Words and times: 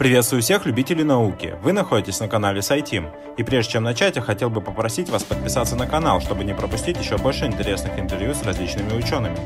Приветствую 0.00 0.40
всех 0.40 0.64
любителей 0.64 1.04
науки. 1.04 1.56
Вы 1.62 1.74
находитесь 1.74 2.20
на 2.20 2.28
канале 2.28 2.62
Сайтим. 2.62 3.08
И 3.36 3.42
прежде 3.42 3.72
чем 3.72 3.82
начать, 3.82 4.16
я 4.16 4.22
хотел 4.22 4.48
бы 4.48 4.62
попросить 4.62 5.10
вас 5.10 5.24
подписаться 5.24 5.76
на 5.76 5.86
канал, 5.86 6.22
чтобы 6.22 6.42
не 6.42 6.54
пропустить 6.54 6.96
еще 6.96 7.18
больше 7.18 7.44
интересных 7.44 7.98
интервью 7.98 8.32
с 8.32 8.42
различными 8.42 8.96
учеными. 8.96 9.36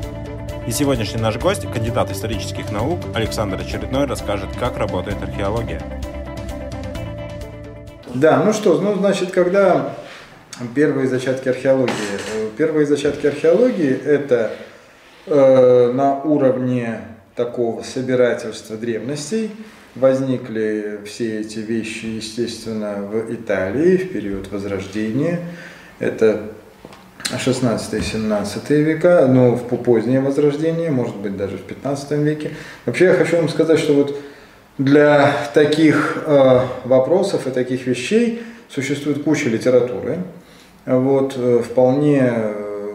И 0.65 0.71
сегодняшний 0.71 1.19
наш 1.19 1.35
гость, 1.35 1.69
кандидат 1.69 2.09
исторических 2.09 2.71
наук, 2.71 3.01
Александр 3.13 3.59
Очередной, 3.59 4.05
расскажет, 4.05 4.47
как 4.57 4.77
работает 4.77 5.21
археология. 5.21 5.81
Да, 8.13 8.41
ну 8.41 8.53
что, 8.53 8.79
ну 8.79 8.95
значит, 8.95 9.31
когда 9.31 9.93
первые 10.73 11.09
зачатки 11.09 11.49
археологии? 11.49 11.91
Первые 12.57 12.85
зачатки 12.85 13.27
археологии 13.27 13.91
это 13.91 14.53
э, 15.25 15.91
на 15.91 16.21
уровне 16.21 17.01
такого 17.35 17.83
собирательства 17.83 18.77
древностей– 18.77 19.51
Возникли 19.95 20.99
все 21.05 21.39
эти 21.39 21.59
вещи, 21.59 22.05
естественно, 22.07 22.95
в 22.95 23.33
Италии 23.33 23.95
в 23.95 24.11
период 24.11 24.51
Возрождения. 24.51 25.39
Это 25.99 26.51
16-17 27.31 28.83
века, 28.83 29.25
но 29.27 29.55
в 29.55 29.67
позднее 29.77 30.19
Возрождение, 30.19 30.91
может 30.91 31.15
быть, 31.15 31.37
даже 31.37 31.57
в 31.57 31.61
15 31.61 32.11
веке. 32.11 32.51
Вообще 32.85 33.05
я 33.05 33.13
хочу 33.13 33.37
вам 33.37 33.47
сказать, 33.47 33.79
что 33.79 33.93
вот 33.93 34.19
для 34.77 35.31
таких 35.53 36.23
э, 36.25 36.59
вопросов 36.83 37.47
и 37.47 37.51
таких 37.51 37.87
вещей 37.87 38.43
существует 38.67 39.23
куча 39.23 39.47
литературы. 39.47 40.17
Вот, 40.85 41.35
э, 41.37 41.63
вполне 41.63 42.33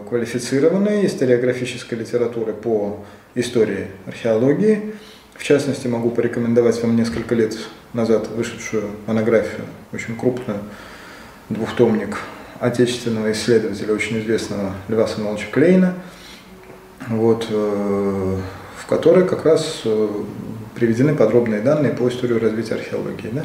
квалифицированной 0.07 1.07
историографической 1.07 1.97
литературы 1.97 2.53
по 2.53 3.03
истории 3.33 3.87
археологии. 4.05 4.93
В 5.41 5.43
частности, 5.43 5.87
могу 5.87 6.11
порекомендовать 6.11 6.83
вам 6.83 6.95
несколько 6.95 7.33
лет 7.33 7.57
назад 7.93 8.27
вышедшую 8.27 8.91
монографию, 9.07 9.65
очень 9.91 10.15
крупную, 10.15 10.59
двухтомник 11.49 12.19
отечественного 12.59 13.31
исследователя, 13.31 13.91
очень 13.95 14.19
известного 14.19 14.75
Льва 14.87 15.07
Самоловича 15.07 15.47
Клейна, 15.51 15.95
вот, 17.07 17.47
э, 17.49 18.37
в 18.77 18.85
которой 18.85 19.27
как 19.27 19.43
раз 19.43 19.81
э, 19.83 20.07
приведены 20.75 21.15
подробные 21.15 21.61
данные 21.61 21.93
по 21.93 22.07
истории 22.07 22.37
развития 22.37 22.75
археологии 22.75 23.29
да, 23.31 23.43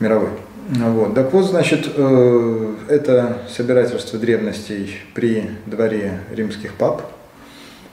мировой. 0.00 0.30
Вот. 0.70 1.14
Так 1.14 1.30
вот, 1.34 1.44
значит, 1.44 1.92
э, 1.94 2.74
это 2.88 3.42
собирательство 3.54 4.18
древностей 4.18 4.96
при 5.12 5.50
дворе 5.66 6.20
римских 6.30 6.72
пап. 6.72 7.02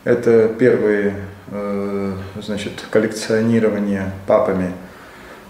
Это 0.04 0.48
первые 0.48 1.16
Э, 1.52 2.14
значит, 2.44 2.74
коллекционирование 2.92 4.12
папами 4.28 4.72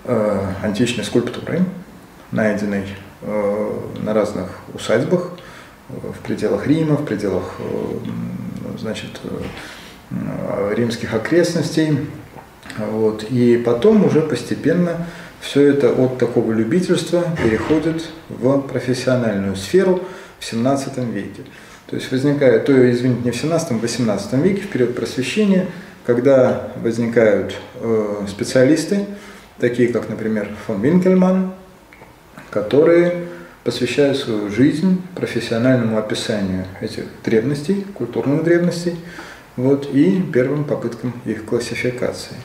э, 0.05 0.53
античной 0.63 1.03
скульптуры, 1.03 1.59
найденной 2.31 2.85
э, 3.21 3.79
на 4.01 4.13
разных 4.13 4.59
усадьбах 4.73 5.31
в 5.89 6.19
пределах 6.25 6.67
Рима, 6.67 6.95
в 6.95 7.05
пределах 7.05 7.55
значит, 8.77 9.19
римских 10.75 11.13
окрестностей. 11.15 12.07
Вот. 12.77 13.23
И 13.23 13.57
потом 13.57 14.05
уже 14.05 14.21
постепенно 14.21 15.07
все 15.41 15.67
это 15.67 15.91
от 15.91 16.19
такого 16.19 16.53
любительства 16.53 17.23
переходит 17.43 18.05
в 18.29 18.59
профессиональную 18.61 19.55
сферу 19.55 20.03
в 20.39 20.45
17 20.45 20.97
веке. 20.99 21.41
То 21.89 21.95
есть 21.95 22.11
возникает, 22.11 22.65
то, 22.65 22.91
извините, 22.91 23.21
не 23.23 23.31
в 23.31 23.35
17, 23.35 23.71
в 23.71 23.79
18 23.79 24.33
веке, 24.33 24.61
в 24.61 24.67
период 24.67 24.95
просвещения, 24.95 25.65
когда 26.05 26.71
возникают 26.83 27.55
э, 27.81 28.25
специалисты, 28.27 29.07
такие 29.59 29.89
как, 29.91 30.07
например, 30.07 30.49
фон 30.67 30.81
Винкельман, 30.81 31.53
которые 32.51 33.25
посвящают 33.63 34.17
свою 34.17 34.49
жизнь 34.49 35.01
профессиональному 35.15 35.97
описанию 35.97 36.65
этих 36.79 37.05
древностей, 37.23 37.85
культурных 37.95 38.43
древностей, 38.43 38.95
вот, 39.55 39.89
и 39.91 40.21
первым 40.33 40.65
попыткам 40.65 41.13
их 41.25 41.45
классификации. 41.45 42.35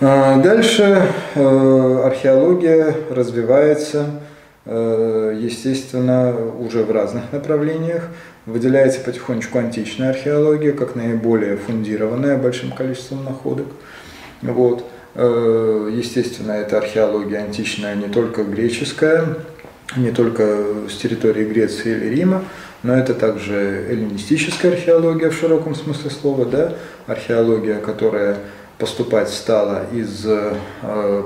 А 0.00 0.38
дальше 0.40 1.08
э, 1.34 2.02
археология 2.04 2.94
развивается, 3.10 4.20
естественно, 4.66 6.34
уже 6.58 6.84
в 6.84 6.90
разных 6.90 7.32
направлениях. 7.32 8.08
Выделяется 8.46 9.00
потихонечку 9.00 9.58
античная 9.58 10.10
археология, 10.10 10.72
как 10.72 10.94
наиболее 10.94 11.56
фундированная 11.56 12.38
большим 12.38 12.72
количеством 12.72 13.24
находок. 13.24 13.66
Вот. 14.42 14.84
Э, 15.14 15.90
естественно, 15.92 16.52
это 16.52 16.78
археология 16.78 17.38
античная 17.38 17.94
не 17.94 18.08
только 18.08 18.42
греческая, 18.42 19.36
не 19.96 20.10
только 20.10 20.88
с 20.90 20.96
территории 20.96 21.44
Греции 21.44 21.92
или 21.92 22.06
Рима, 22.16 22.44
но 22.82 22.94
это 22.94 23.14
также 23.14 23.86
эллинистическая 23.88 24.72
археология 24.72 25.30
в 25.30 25.34
широком 25.34 25.74
смысле 25.74 26.10
слова, 26.10 26.44
да? 26.44 26.74
археология, 27.06 27.78
которая 27.78 28.38
поступать 28.78 29.30
стала 29.30 29.86
из 29.92 30.24
э, 30.26 30.54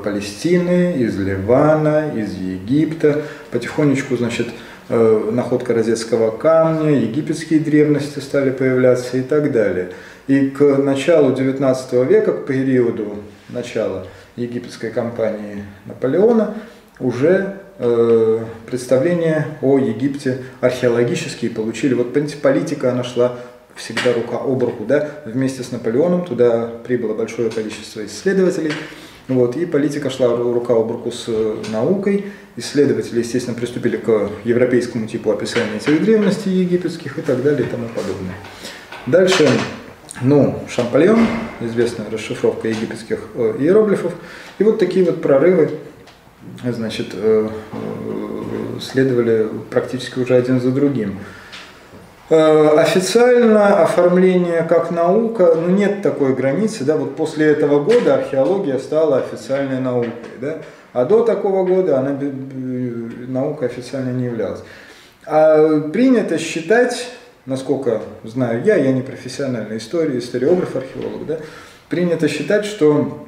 Палестины, 0.05 0.95
из 0.99 1.19
Ливана, 1.19 2.13
из 2.15 2.35
Египта. 2.35 3.23
Потихонечку, 3.51 4.17
значит, 4.17 4.49
Э, 4.91 5.31
находка 5.31 5.75
розетского 5.75 6.31
камня, 6.31 6.99
египетские 6.99 7.61
древности 7.61 8.21
стали 8.21 8.51
появляться 8.51 9.19
и 9.19 9.21
так 9.21 9.53
далее. 9.53 9.91
И 10.29 10.49
к 10.49 10.63
началу 10.79 11.35
XIX 11.35 12.07
века, 12.07 12.33
к 12.33 12.47
периоду 12.47 13.17
начала 13.51 14.07
египетской 14.37 14.91
кампании 14.91 15.65
Наполеона, 15.85 16.55
уже 17.01 17.59
э, 17.79 18.45
представления 18.65 19.59
о 19.61 19.79
Египте 19.79 20.39
археологические 20.63 21.51
получили. 21.51 21.93
Вот 21.93 22.15
политика, 22.41 22.91
она 22.91 23.05
шла 23.05 23.37
всегда 23.79 24.13
рука 24.13 24.37
об 24.37 24.63
руку, 24.63 24.85
да, 24.85 25.09
вместе 25.25 25.63
с 25.63 25.73
Наполеоном 25.73 26.25
туда 26.27 26.71
прибыло 26.85 27.15
большое 27.15 27.51
количество 27.51 28.05
исследователей, 28.05 28.73
вот, 29.29 29.57
и 29.57 29.67
политика 29.67 30.09
шла 30.09 30.35
рука 30.35 30.75
об 30.75 30.91
руку 30.91 31.13
с 31.13 31.27
э, 31.29 31.57
наукой. 31.71 32.25
Исследователи, 32.57 33.19
естественно, 33.19 33.55
приступили 33.55 33.99
к 33.99 34.31
европейскому 34.45 35.07
типу 35.07 35.31
описания 35.31 35.77
этих 35.77 36.03
древностей 36.03 36.51
египетских 36.51 37.19
и 37.19 37.21
так 37.21 37.43
далее 37.43 37.67
и 37.67 37.71
тому 37.71 37.89
подобное. 37.89 38.35
Дальше, 39.07 39.47
ну, 40.23 40.59
Шампальон, 40.69 41.27
известная 41.61 42.09
расшифровка 42.11 42.69
египетских 42.69 43.21
э, 43.35 43.57
иероглифов. 43.61 44.15
И 44.59 44.65
вот 44.65 44.79
такие 44.79 45.05
вот 45.05 45.21
прорывы, 45.21 45.73
значит, 46.65 47.09
э, 47.13 47.51
следовали 48.81 49.47
практически 49.69 50.21
уже 50.21 50.37
один 50.37 50.59
за 50.59 50.71
другим. 50.71 51.19
Э, 52.31 52.79
официально 52.79 53.83
оформление 53.83 54.63
как 54.63 54.91
наука, 54.91 55.55
ну 55.55 55.69
нет 55.69 56.03
такой 56.03 56.35
границы, 56.35 56.85
да, 56.85 56.99
вот 56.99 57.17
после 57.17 57.47
этого 57.47 57.83
года 57.83 58.17
археология 58.17 58.79
стала 58.79 59.17
официальной 59.17 59.81
наукой, 59.81 60.13
да, 60.39 60.59
а 60.93 61.07
до 61.07 61.25
такого 61.25 61.65
года 61.65 61.99
она 61.99 62.19
наука 63.29 63.65
официально 63.65 64.11
не 64.11 64.27
являлась. 64.27 64.61
А 65.25 65.81
принято 65.81 66.37
считать, 66.37 67.09
насколько 67.47 68.03
знаю 68.25 68.63
я, 68.63 68.77
я 68.77 68.93
не 68.93 69.01
профессиональный 69.01 69.79
историк, 69.79 70.17
историограф, 70.17 70.77
археолог, 70.77 71.25
да, 71.27 71.39
принято 71.89 72.29
считать, 72.29 72.67
что 72.67 73.27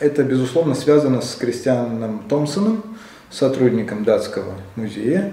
это, 0.00 0.22
безусловно, 0.22 0.74
связано 0.74 1.22
с 1.22 1.34
Кристианом 1.34 2.24
Томпсоном, 2.28 2.82
сотрудником 3.30 4.04
датского 4.04 4.52
музея, 4.76 5.32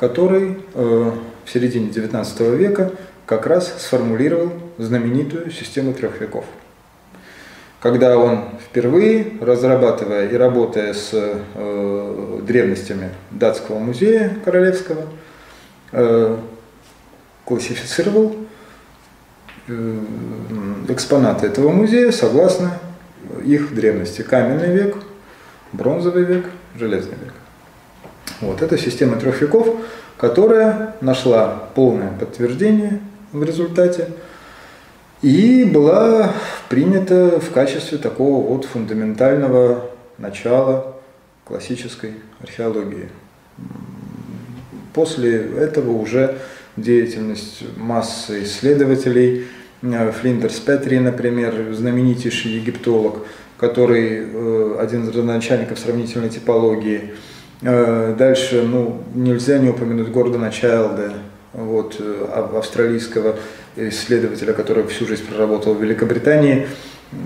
который 0.00 0.56
э, 0.72 1.12
в 1.44 1.50
середине 1.50 1.90
XIX 1.90 2.56
века 2.56 2.92
как 3.26 3.46
раз 3.46 3.70
сформулировал 3.78 4.50
знаменитую 4.78 5.50
систему 5.50 5.92
трех 5.92 6.22
веков. 6.22 6.46
Когда 7.80 8.16
он 8.16 8.46
впервые, 8.66 9.34
разрабатывая 9.42 10.28
и 10.28 10.36
работая 10.36 10.94
с 10.94 11.10
э, 11.12 12.40
древностями 12.46 13.10
датского 13.30 13.78
музея 13.78 14.38
королевского, 14.42 15.04
э, 15.92 16.36
классифицировал 17.44 18.36
экспонаты 20.88 21.46
этого 21.46 21.70
музея 21.70 22.10
согласно 22.10 22.78
их 23.44 23.74
древности. 23.74 24.22
Каменный 24.22 24.74
век, 24.74 24.96
бронзовый 25.72 26.24
век, 26.24 26.46
железный 26.74 27.16
век. 27.22 27.34
Вот 28.40 28.62
эта 28.62 28.78
система 28.78 29.16
трех 29.16 29.42
веков 29.42 29.76
которая 30.20 30.96
нашла 31.00 31.70
полное 31.74 32.12
подтверждение 32.12 33.00
в 33.32 33.42
результате 33.42 34.08
и 35.22 35.64
была 35.64 36.34
принята 36.68 37.40
в 37.40 37.50
качестве 37.52 37.96
такого 37.96 38.46
вот 38.46 38.66
фундаментального 38.66 39.90
начала 40.18 40.96
классической 41.46 42.16
археологии. 42.42 43.08
После 44.92 45.38
этого 45.38 45.92
уже 45.92 46.36
деятельность 46.76 47.62
массы 47.78 48.42
исследователей, 48.42 49.46
Флиндерс 49.80 50.60
Петри, 50.60 50.98
например, 50.98 51.72
знаменитейший 51.72 52.52
египтолог, 52.52 53.26
который 53.56 54.18
э, 54.22 54.76
один 54.78 55.04
из 55.04 55.08
родоначальников 55.08 55.78
сравнительной 55.78 56.28
типологии. 56.28 57.14
Э, 57.62 58.14
дальше, 58.18 58.62
ну, 58.62 59.02
нельзя 59.14 59.58
не 59.58 59.68
упомянуть 59.68 60.08
Гордона 60.08 60.50
Чайлда, 60.50 61.12
вот, 61.52 61.96
э, 61.98 62.48
австралийского 62.56 63.36
исследователя, 63.76 64.52
который 64.54 64.86
всю 64.86 65.06
жизнь 65.06 65.26
проработал 65.26 65.74
в 65.74 65.82
Великобритании. 65.82 66.68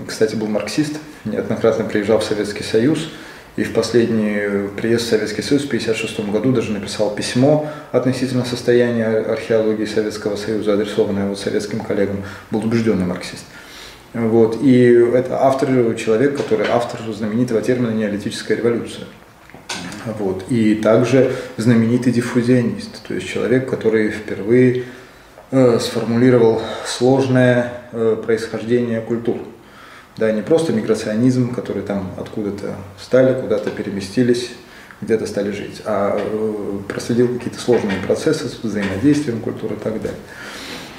Кстати, 0.07 0.35
был 0.35 0.47
марксист, 0.47 0.97
неоднократно 1.23 1.85
приезжал 1.85 2.19
в 2.19 2.23
Советский 2.23 2.63
Союз. 2.63 3.09
И 3.55 3.63
в 3.63 3.71
последний 3.71 4.67
приезд 4.75 5.05
в 5.05 5.09
Советский 5.09 5.41
Союз 5.41 5.63
в 5.63 5.67
1956 5.67 6.29
году 6.29 6.51
даже 6.51 6.73
написал 6.73 7.15
письмо 7.15 7.69
относительно 7.93 8.43
состояния 8.43 9.05
археологии 9.05 9.85
Советского 9.85 10.35
Союза, 10.35 10.73
адресованное 10.73 11.29
вот 11.29 11.39
советским 11.39 11.79
коллегам. 11.79 12.17
Был 12.51 12.65
убежденный 12.65 13.05
марксист. 13.05 13.45
Вот. 14.13 14.61
И 14.61 14.83
это 15.13 15.41
автор, 15.41 15.69
человек, 15.95 16.35
который 16.35 16.67
автор 16.67 16.99
знаменитого 17.13 17.61
термина 17.61 17.91
«неолитическая 17.91 18.57
революция». 18.57 19.05
Вот. 20.05 20.45
И 20.49 20.75
также 20.75 21.31
знаменитый 21.57 22.13
диффузионист, 22.13 23.03
то 23.07 23.13
есть 23.13 23.27
человек, 23.27 23.69
который 23.69 24.11
впервые 24.11 24.85
э, 25.51 25.79
сформулировал 25.79 26.61
сложное 26.85 27.73
э, 27.91 28.21
происхождение 28.23 29.01
культур. 29.01 29.37
Да, 30.17 30.31
не 30.31 30.41
просто 30.41 30.71
миграционизм, 30.71 31.53
который 31.53 31.81
там 31.81 32.11
откуда-то 32.17 32.75
стали, 33.01 33.39
куда-то 33.39 33.69
переместились, 33.69 34.51
где-то 35.01 35.25
стали 35.25 35.51
жить, 35.51 35.81
а 35.85 36.17
э, 36.17 36.79
проследил 36.87 37.27
какие-то 37.27 37.59
сложные 37.59 37.97
процессы 38.05 38.47
с 38.47 38.63
взаимодействием 38.63 39.41
культуры 39.41 39.75
и 39.75 39.79
так 39.79 40.01
далее. 40.01 40.19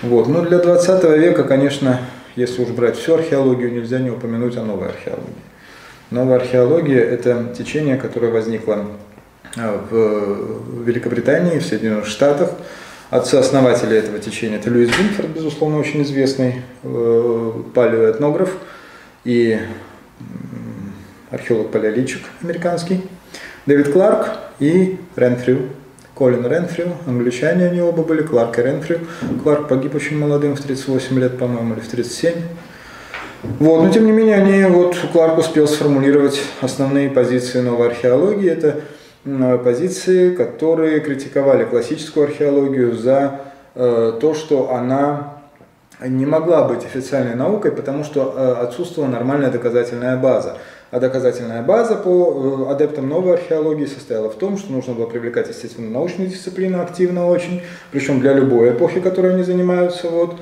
Вот. 0.03 0.29
Но 0.29 0.43
для 0.43 0.58
20 0.58 1.05
века, 1.19 1.44
конечно, 1.44 2.00
если 2.35 2.62
уж 2.62 2.69
брать 2.69 2.99
всю 2.99 3.14
археологию, 3.14 3.73
нельзя 3.73 3.99
не 3.99 4.11
упомянуть 4.11 4.56
о 4.56 4.62
новой 4.62 4.88
археологии. 4.88 5.32
Новая 6.11 6.37
археология– 6.37 7.00
это 7.03 7.53
течение, 7.58 7.97
которое 7.97 8.31
возникло 8.31 8.87
э, 9.56 9.79
в 9.91 10.85
Великобритании, 10.85 11.58
в 11.58 11.67
Соединенных 11.67 12.06
Штатах. 12.06 12.50
Отцы 13.11 13.35
основатели 13.35 13.97
этого 13.97 14.20
течения– 14.20 14.58
это 14.61 14.70
Льюис 14.70 14.91
Бинфорд, 14.97 15.31
безусловно, 15.31 15.79
очень 15.79 16.05
известный 16.05 16.62
э, 16.85 17.53
палеоэтнограф 17.75 18.56
и 19.25 19.58
археолог-палеолитчик 21.32 22.23
американский, 22.41 23.03
Дэвид 23.67 23.93
Кларк 23.93 24.38
и 24.61 25.00
Ренфрю, 25.17 25.70
Колин 26.14 26.47
Ренфрю, 26.47 26.93
англичане 27.06 27.67
они 27.67 27.81
оба 27.81 28.05
были, 28.05 28.23
Кларк 28.23 28.61
и 28.61 28.62
Ренфрю. 28.62 29.00
Кларк 29.43 29.67
погиб 29.67 29.97
очень 29.97 30.17
молодым, 30.17 30.55
в 30.55 30.61
38 30.61 31.19
лет, 31.19 31.37
по-моему, 31.37 31.75
или 31.75 31.81
в 31.81 31.88
37. 31.88 32.35
Вот, 33.58 33.82
но 33.82 33.90
тем 33.90 34.06
не 34.06 34.12
менее, 34.12 34.37
они, 34.37 34.64
вот, 34.64 34.96
Кларк 35.12 35.38
успел 35.38 35.66
сформулировать 35.66 36.40
основные 36.60 37.08
позиции 37.08 37.60
новой 37.60 37.88
археологии. 37.88 38.50
Это 38.50 38.81
позиции, 39.64 40.34
которые 40.34 41.00
критиковали 41.00 41.64
классическую 41.64 42.26
археологию 42.26 42.96
за 42.96 43.40
э, 43.75 44.19
то, 44.20 44.34
что 44.34 44.72
она 44.72 45.37
не 46.00 46.26
могла 46.26 46.69
быть 46.69 46.84
официальной 46.84 47.34
наукой, 47.34 47.72
потому 47.72 48.04
что 48.04 48.34
э, 48.37 48.62
отсутствовала 48.62 49.10
нормальная 49.10 49.50
доказательная 49.50 50.16
база. 50.16 50.58
А 50.93 51.00
доказательная 51.00 51.62
база 51.62 51.96
по 51.96 52.66
э, 52.69 52.72
адептам 52.72 53.08
новой 53.08 53.34
археологии 53.34 53.87
состояла 53.87 54.31
в 54.31 54.37
том, 54.37 54.58
что 54.58 54.72
нужно 54.72 54.94
было 54.94 55.06
привлекать, 55.06 55.48
естественно, 55.48 55.90
научные 55.90 56.28
дисциплины 56.28 56.76
активно 56.76 57.26
очень, 57.26 57.62
причем 57.90 58.20
для 58.20 58.34
любой 58.34 58.70
эпохи, 58.70 59.00
которой 59.00 59.34
они 59.34 59.43
занимаются, 59.43 60.08
вот, 60.08 60.34
э, 60.34 60.37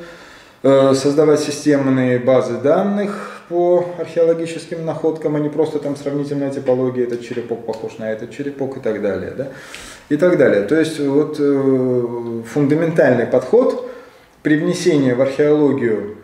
создавать 0.64 1.40
системные 1.40 2.18
базы 2.18 2.58
данных 2.58 3.42
по 3.50 3.84
археологическим 3.98 4.84
находкам, 4.84 5.36
а 5.36 5.38
не 5.38 5.50
просто 5.50 5.78
там 5.78 5.94
сравнительная 5.94 6.50
типология, 6.50 7.04
этот 7.04 7.22
черепок 7.22 7.66
похож 7.66 7.98
на 7.98 8.10
этот 8.10 8.30
черепок 8.30 8.78
и 8.78 8.80
так 8.80 9.02
далее. 9.02 9.34
Да? 9.36 9.48
И 10.08 10.16
так 10.16 10.38
далее. 10.38 10.62
То 10.62 10.74
есть 10.74 10.98
вот 10.98 11.36
э, 11.38 12.42
фундаментальный 12.50 13.26
подход 13.26 13.90
при 14.42 14.56
внесении 14.56 15.12
в 15.12 15.20
археологию 15.20 16.16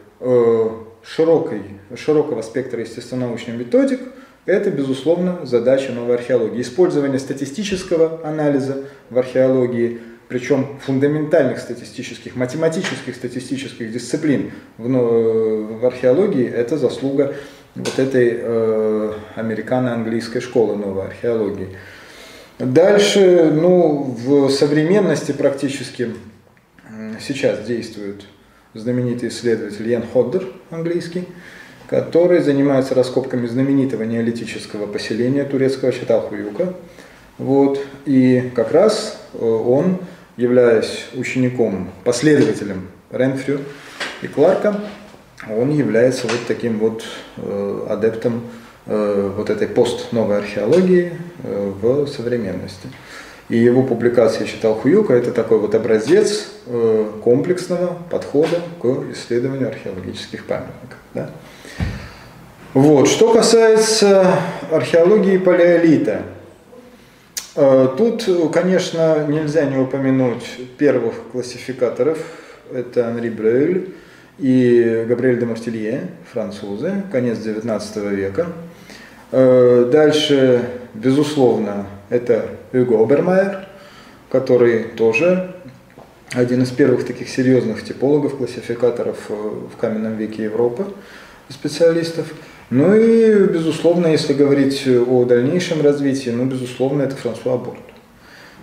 широкой, 1.02 1.62
широкого 1.96 2.42
спектра 2.42 2.80
естествонаучных 2.80 3.56
методик, 3.56 4.00
это, 4.46 4.70
безусловно, 4.70 5.40
задача 5.44 5.92
новой 5.92 6.16
археологии. 6.16 6.60
Использование 6.60 7.18
статистического 7.18 8.20
анализа 8.24 8.84
в 9.10 9.18
археологии, 9.18 10.00
причем 10.30 10.78
фундаментальных 10.86 11.58
статистических, 11.58 12.36
математических 12.36 13.16
статистических 13.16 13.90
дисциплин 13.90 14.52
в, 14.78 14.88
в 14.88 15.84
археологии, 15.84 16.48
это 16.48 16.78
заслуга 16.78 17.34
вот 17.74 17.98
этой 17.98 18.38
э, 18.38 19.12
американо-английской 19.34 20.38
школы 20.38 20.76
новой 20.76 21.06
археологии. 21.06 21.70
Дальше, 22.60 23.50
ну, 23.52 24.04
в 24.16 24.50
современности 24.50 25.32
практически 25.32 26.14
сейчас 27.18 27.66
действуют 27.66 28.24
знаменитый 28.72 29.30
исследователь 29.30 29.90
Ян 29.90 30.04
Ходдер, 30.12 30.46
английский, 30.70 31.26
который 31.88 32.38
занимается 32.38 32.94
раскопками 32.94 33.48
знаменитого 33.48 34.04
неолитического 34.04 34.86
поселения 34.86 35.42
турецкого 35.42 35.90
Чаталхуюка. 35.90 36.74
Вот. 37.38 37.80
И 38.04 38.52
как 38.54 38.70
раз 38.70 39.18
э, 39.32 39.44
он, 39.44 39.98
являясь 40.36 41.06
учеником, 41.14 41.90
последователем 42.04 42.88
Ренфрю 43.10 43.60
и 44.22 44.26
Кларка, 44.26 44.80
он 45.48 45.70
является 45.70 46.26
вот 46.26 46.40
таким 46.46 46.78
вот 46.78 47.02
э, 47.36 47.86
адептом 47.88 48.42
э, 48.86 49.32
вот 49.36 49.50
этой 49.50 49.68
пост-новой 49.68 50.38
археологии 50.38 51.12
в 51.42 52.06
современности. 52.06 52.88
И 53.50 53.58
его 53.58 53.82
публикации 53.82 54.44
читал 54.44 54.76
Хуюка, 54.76 55.12
это 55.12 55.32
такой 55.32 55.58
вот 55.58 55.74
образец 55.74 56.46
э, 56.66 57.10
комплексного 57.24 57.98
подхода 58.08 58.60
к 58.80 58.86
исследованию 59.12 59.68
археологических 59.68 60.44
памятников. 60.44 60.96
Да? 61.14 61.30
Вот. 62.74 63.08
Что 63.08 63.32
касается 63.32 64.36
археологии 64.70 65.36
палеолита, 65.36 66.22
э, 66.22 66.39
тут, 67.54 68.28
конечно, 68.52 69.26
нельзя 69.26 69.64
не 69.64 69.76
упомянуть 69.76 70.44
первых 70.78 71.14
классификаторов, 71.32 72.18
это 72.72 73.08
Анри 73.08 73.30
Брюэль 73.30 73.94
и 74.38 75.04
Габриэль 75.08 75.38
де 75.38 75.46
Мартилье, 75.46 76.08
французы, 76.32 77.02
конец 77.10 77.38
XIX 77.38 78.14
века. 78.14 78.46
Э, 79.32 79.88
дальше, 79.92 80.68
безусловно, 80.94 81.86
это 82.08 82.46
Юго 82.72 83.02
Обермайер, 83.02 83.66
который 84.30 84.84
тоже 84.84 85.54
один 86.32 86.62
из 86.62 86.70
первых 86.70 87.04
таких 87.04 87.28
серьезных 87.28 87.84
типологов, 87.84 88.36
классификаторов 88.36 89.18
э, 89.28 89.34
в 89.34 89.76
каменном 89.76 90.16
веке 90.16 90.44
Европы, 90.44 90.86
специалистов. 91.48 92.26
Ну 92.70 92.94
и, 92.94 93.48
безусловно, 93.48 94.06
если 94.06 94.32
говорить 94.32 94.86
о 94.86 95.24
дальнейшем 95.24 95.82
развитии, 95.82 96.30
ну, 96.30 96.44
безусловно, 96.44 97.02
это 97.02 97.16
Франсуа 97.16 97.56
Борд. 97.56 97.80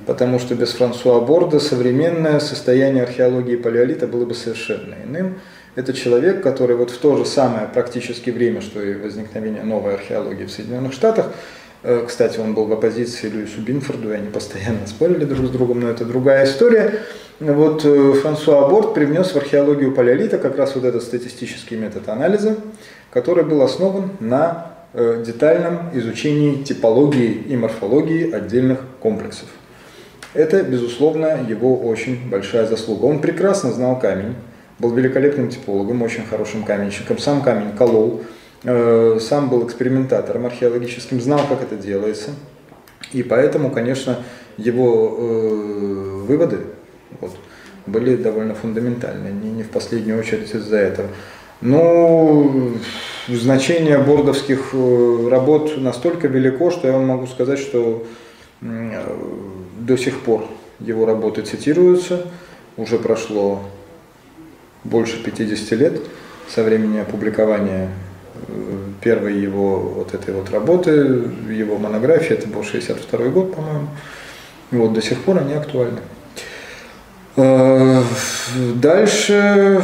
Потому 0.06 0.40
что 0.40 0.56
без 0.56 0.72
Франсуа 0.72 1.20
Борда 1.20 1.60
современное 1.60 2.40
состояние 2.40 3.04
археологии 3.04 3.58
палеолита 3.58 4.08
было 4.08 4.26
бы 4.26 4.34
совершенно 4.34 4.96
иным. 5.04 5.40
Это 5.76 5.92
человек, 5.94 6.42
который 6.42 6.78
вот 6.78 6.90
в 6.90 6.98
то 6.98 7.18
же 7.18 7.26
самое 7.26 7.68
практически 7.68 8.30
время, 8.30 8.62
что 8.62 8.82
и 8.82 8.96
возникновение 8.96 9.64
новой 9.64 9.96
археологии 9.96 10.46
в 10.46 10.52
Соединенных 10.52 10.94
Штатах, 10.94 11.34
кстати, 12.06 12.40
он 12.40 12.54
был 12.54 12.66
в 12.66 12.74
оппозиции 12.74 13.30
Льюису 13.30 13.62
Бинфорду, 13.62 14.12
и 14.12 14.16
они 14.16 14.30
постоянно 14.30 14.86
спорили 14.88 15.24
друг 15.24 15.48
с 15.48 15.50
другом, 15.50 15.80
но 15.80 15.90
это 15.90 16.04
другая 16.04 16.46
история. 16.46 17.00
Вот 17.40 17.86
э, 17.86 18.14
Франсуа 18.22 18.68
Борт 18.68 18.94
привнес 18.94 19.32
в 19.32 19.38
археологию 19.38 19.94
палеолита 19.94 20.38
как 20.38 20.58
раз 20.58 20.76
вот 20.76 20.84
этот 20.84 21.04
статистический 21.04 21.78
метод 21.78 22.10
анализа, 22.10 22.58
который 23.10 23.46
был 23.46 23.62
основан 23.62 24.12
на 24.20 24.74
э, 24.94 25.24
детальном 25.26 25.92
изучении 25.94 26.64
типологии 26.64 27.32
и 27.48 27.56
морфологии 27.56 28.32
отдельных 28.32 28.80
комплексов. 29.00 29.48
Это, 30.34 30.64
безусловно, 30.64 31.40
его 31.48 31.80
очень 31.80 32.30
большая 32.30 32.66
заслуга. 32.66 33.06
Он 33.06 33.22
прекрасно 33.22 33.72
знал 33.72 33.98
камень, 33.98 34.36
был 34.80 34.94
великолепным 34.94 35.50
типологом, 35.50 36.02
очень 36.02 36.26
хорошим 36.26 36.64
каменщиком, 36.64 37.18
сам 37.18 37.42
камень 37.42 37.72
колол, 37.78 38.24
Э, 38.24 38.24
сам 38.64 39.50
был 39.50 39.66
экспериментатором 39.66 40.46
археологическим, 40.48 41.22
знал, 41.22 41.42
как 41.48 41.62
это 41.62 41.76
делается. 41.76 42.32
И 43.14 43.24
поэтому, 43.24 43.70
конечно, 43.72 44.18
его 44.58 45.16
э, 45.18 46.24
выводы 46.28 46.60
вот, 47.22 47.32
были 47.86 48.16
довольно 48.16 48.56
фундаментальны, 48.56 49.30
не, 49.30 49.52
не 49.52 49.64
в 49.64 49.70
последнюю 49.70 50.20
очередь 50.20 50.54
из-за 50.54 50.78
этого. 50.78 51.08
Но 51.62 52.74
значение 53.28 53.98
бордовских 54.00 54.74
э, 54.74 55.28
работ 55.30 55.78
настолько 55.78 56.28
велико, 56.28 56.72
что 56.72 56.88
я 56.88 56.94
вам 56.94 57.08
могу 57.08 57.28
сказать, 57.28 57.60
что 57.60 58.06
до 58.60 59.98
сих 59.98 60.22
пор 60.22 60.46
его 60.80 61.06
работы 61.06 61.44
цитируются. 61.44 62.26
Уже 62.76 62.98
прошло 62.98 63.64
больше 64.84 65.22
50 65.24 65.72
лет 65.80 66.02
со 66.48 66.64
времени 66.64 67.00
опубликования 67.00 67.90
первой 69.02 69.40
его 69.40 69.80
вот 69.80 70.14
этой 70.14 70.34
вот 70.34 70.50
работы, 70.50 70.92
его 71.50 71.78
монографии, 71.78 72.34
это 72.34 72.48
был 72.48 72.64
62 72.64 73.20
год, 73.30 73.56
по-моему. 73.56 73.88
Вот, 74.72 74.94
до 74.94 75.02
сих 75.02 75.22
пор 75.22 75.40
они 75.40 75.54
актуальны. 75.54 76.00
Э, 77.36 78.02
дальше, 78.76 79.82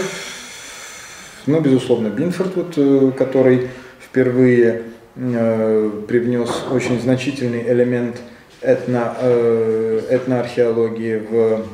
ну, 1.46 1.60
безусловно, 1.62 2.08
Бинфорд, 2.08 2.55
вот, 2.55 3.15
который 3.15 3.70
впервые 4.01 4.84
э, 5.15 5.91
привнес 6.08 6.50
очень 6.72 7.00
значительный 7.00 7.63
элемент 7.72 8.17
этно, 8.62 9.15
э, 9.20 10.01
этноархеологии 10.10 11.17
в 11.17 11.65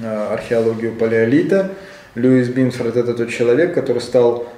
э, 0.00 0.26
археологию 0.32 0.92
палеолита. 0.92 1.70
Льюис 2.14 2.48
Бинфорд 2.48 2.96
это 2.96 3.14
тот 3.14 3.30
человек, 3.30 3.74
который 3.74 4.00
стал 4.00 4.46
Э, 4.46 4.53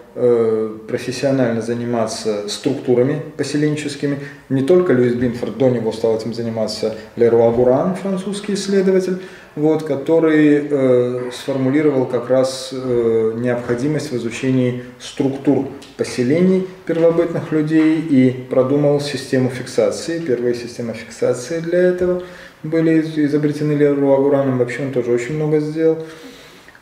профессионально 0.89 1.61
заниматься 1.61 2.49
структурами 2.49 3.21
поселенческими. 3.37 4.19
Не 4.49 4.63
только 4.63 4.93
Льюис 4.93 5.15
Бинфорд, 5.15 5.59
до 5.59 5.69
него 5.69 5.93
стал 5.93 6.17
этим 6.17 6.33
заниматься 6.33 6.95
Леруа 7.17 7.51
Гуран, 7.51 7.95
французский 7.97 8.55
исследователь, 8.55 9.19
вот, 9.57 9.83
который 9.85 10.69
э, 10.71 11.31
сформулировал 11.33 12.05
как 12.07 12.29
раз 12.29 12.71
э, 12.73 13.33
необходимость 13.37 14.13
в 14.13 14.17
изучении 14.17 14.85
структур 15.01 15.69
поселений 15.97 16.67
первобытных 16.85 17.53
людей 17.53 17.99
и 18.01 18.31
продумал 18.51 19.01
систему 19.01 19.49
фиксации. 19.49 20.19
Первые 20.19 20.55
системы 20.55 20.93
фиксации 20.93 21.61
для 21.61 21.81
этого 21.81 22.23
были 22.63 23.01
изобретены 23.01 23.73
Леруа 23.73 24.19
Гураном, 24.19 24.59
вообще 24.59 24.83
он 24.83 24.93
тоже 24.93 25.11
очень 25.11 25.37
много 25.37 25.61
сделал. 25.61 25.99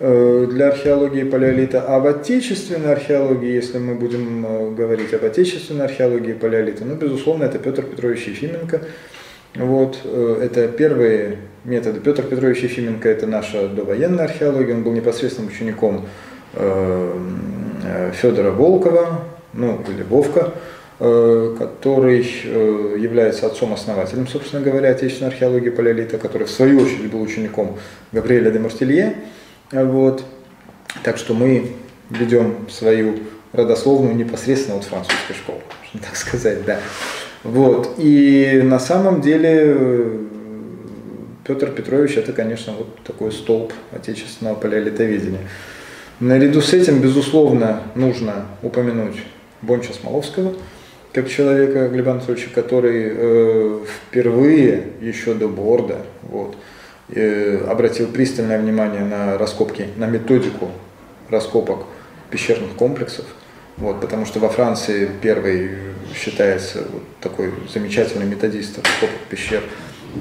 Э, 0.00 0.46
для 0.50 0.68
археологии 0.68 1.22
палеолита, 1.22 1.84
а 1.86 2.00
в 2.00 2.06
отечественной 2.08 2.92
археологии, 2.92 3.52
если 3.52 3.78
мы 3.78 3.94
будем 3.94 4.44
э, 4.44 4.70
говорить 4.72 5.14
об 5.14 5.24
отечественной 5.24 5.84
археологии 5.84 6.32
палеолита, 6.32 6.84
ну, 6.84 6.96
безусловно, 6.96 7.44
это 7.44 7.60
Петр 7.60 7.82
Петрович 7.84 8.26
Ефименко. 8.26 8.80
Вот, 9.54 10.00
э, 10.02 10.40
это 10.42 10.66
первые 10.66 11.38
методы. 11.62 12.00
Петр 12.00 12.24
Петрович 12.24 12.64
Ефименко– 12.64 13.08
это 13.10 13.28
наша 13.28 13.68
довоенная 13.68 14.24
археология, 14.24 14.74
он 14.74 14.82
был 14.82 14.92
непосредственным 14.92 15.50
учеником 15.50 16.06
Федора 18.12 18.52
Волкова, 18.52 19.22
ну, 19.54 19.80
или 19.88 20.04
Вовка, 20.04 20.52
который 20.98 22.20
является 22.96 23.46
отцом-основателем, 23.46 24.28
собственно 24.28 24.62
говоря, 24.62 24.90
отечественной 24.90 25.32
археологии 25.32 25.70
палеолита, 25.70 26.16
который 26.18 26.46
в 26.46 26.50
свою 26.50 26.80
очередь 26.80 27.10
был 27.10 27.22
учеником 27.22 27.76
Габриэля 28.12 28.52
де 28.52 28.60
Мартелье. 28.60 29.16
Вот. 29.72 30.24
Так 31.02 31.16
что 31.16 31.34
мы 31.34 31.72
ведем 32.10 32.68
свою 32.70 33.18
родословную 33.52 34.14
непосредственно 34.14 34.78
от 34.78 34.84
французской 34.84 35.34
школы, 35.34 35.60
можно 35.80 36.00
так 36.00 36.16
сказать, 36.16 36.64
да. 36.64 36.80
Вот. 37.44 37.94
И 37.98 38.60
на 38.64 38.78
самом 38.78 39.20
деле 39.20 39.50
э, 39.52 40.18
Петр 41.46 41.70
Петрович 41.70 42.16
это, 42.16 42.32
конечно, 42.32 42.72
вот 42.72 43.02
такой 43.04 43.30
столб 43.32 43.72
отечественного 43.92 44.54
палеолитоведения. 44.54 45.40
Наряду 46.20 46.62
с 46.62 46.72
этим, 46.72 47.00
безусловно, 47.00 47.82
нужно 47.94 48.46
упомянуть 48.62 49.16
Бонча 49.62 49.92
Смоловского, 49.92 50.54
как 51.12 51.28
человека 51.28 51.88
Глеба 51.88 52.12
Анатольевича, 52.12 52.50
который 52.54 53.12
э, 53.14 53.80
впервые 53.84 54.88
еще 55.00 55.34
до 55.34 55.48
Борда 55.48 55.98
вот, 56.22 56.56
обратил 57.68 58.08
пристальное 58.08 58.58
внимание 58.58 59.02
на 59.02 59.36
раскопки, 59.36 59.88
на 59.96 60.06
методику 60.06 60.70
раскопок 61.28 61.84
пещерных 62.30 62.72
комплексов, 62.76 63.26
вот, 63.76 64.00
потому 64.00 64.24
что 64.26 64.40
во 64.40 64.48
Франции 64.48 65.08
первый 65.20 65.70
считается 66.14 66.84
вот 66.90 67.02
такой 67.20 67.52
замечательный 67.72 68.26
методист 68.26 68.78
раскопок 68.78 69.20
пещер, 69.28 69.62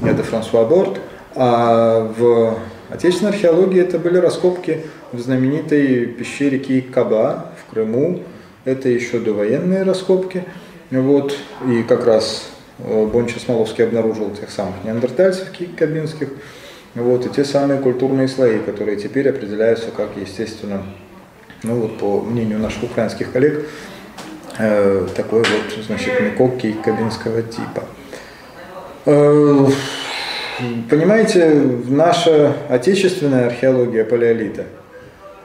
это 0.03 0.23
Франсуа 0.23 0.65
Борт, 0.65 0.99
а 1.35 2.11
в 2.17 2.57
отечественной 2.89 3.31
археологии 3.31 3.79
это 3.79 3.99
были 3.99 4.17
раскопки 4.17 4.81
в 5.11 5.19
знаменитой 5.19 6.07
пещере 6.07 6.59
Каба 6.81 7.51
в 7.61 7.71
Крыму, 7.71 8.23
это 8.65 8.89
еще 8.89 9.19
довоенные 9.19 9.83
раскопки, 9.83 10.45
вот, 10.89 11.35
и 11.67 11.83
как 11.83 12.05
раз 12.05 12.49
э, 12.79 13.05
Бонча 13.05 13.39
Смоловский 13.39 13.83
обнаружил 13.83 14.31
тех 14.31 14.49
самых 14.49 14.75
неандертальцев 14.83 15.49
кабинских, 15.77 16.29
вот, 16.95 17.25
и 17.25 17.29
те 17.29 17.43
самые 17.43 17.79
культурные 17.79 18.27
слои, 18.27 18.59
которые 18.59 18.97
теперь 18.97 19.29
определяются 19.29 19.89
как, 19.89 20.09
естественно, 20.15 20.83
ну 21.63 21.75
вот 21.81 21.97
по 21.97 22.21
мнению 22.21 22.59
наших 22.59 22.83
украинских 22.83 23.31
коллег, 23.31 23.65
э, 24.59 25.07
такой 25.15 25.39
вот, 25.39 25.83
значит, 25.85 26.19
микокки 26.21 26.75
кабинского 26.83 27.41
типа. 27.41 27.83
Э, 29.05 29.67
понимаете, 30.89 31.49
наша 31.87 32.53
отечественная 32.69 33.47
археология 33.47 34.05
палеолита, 34.05 34.65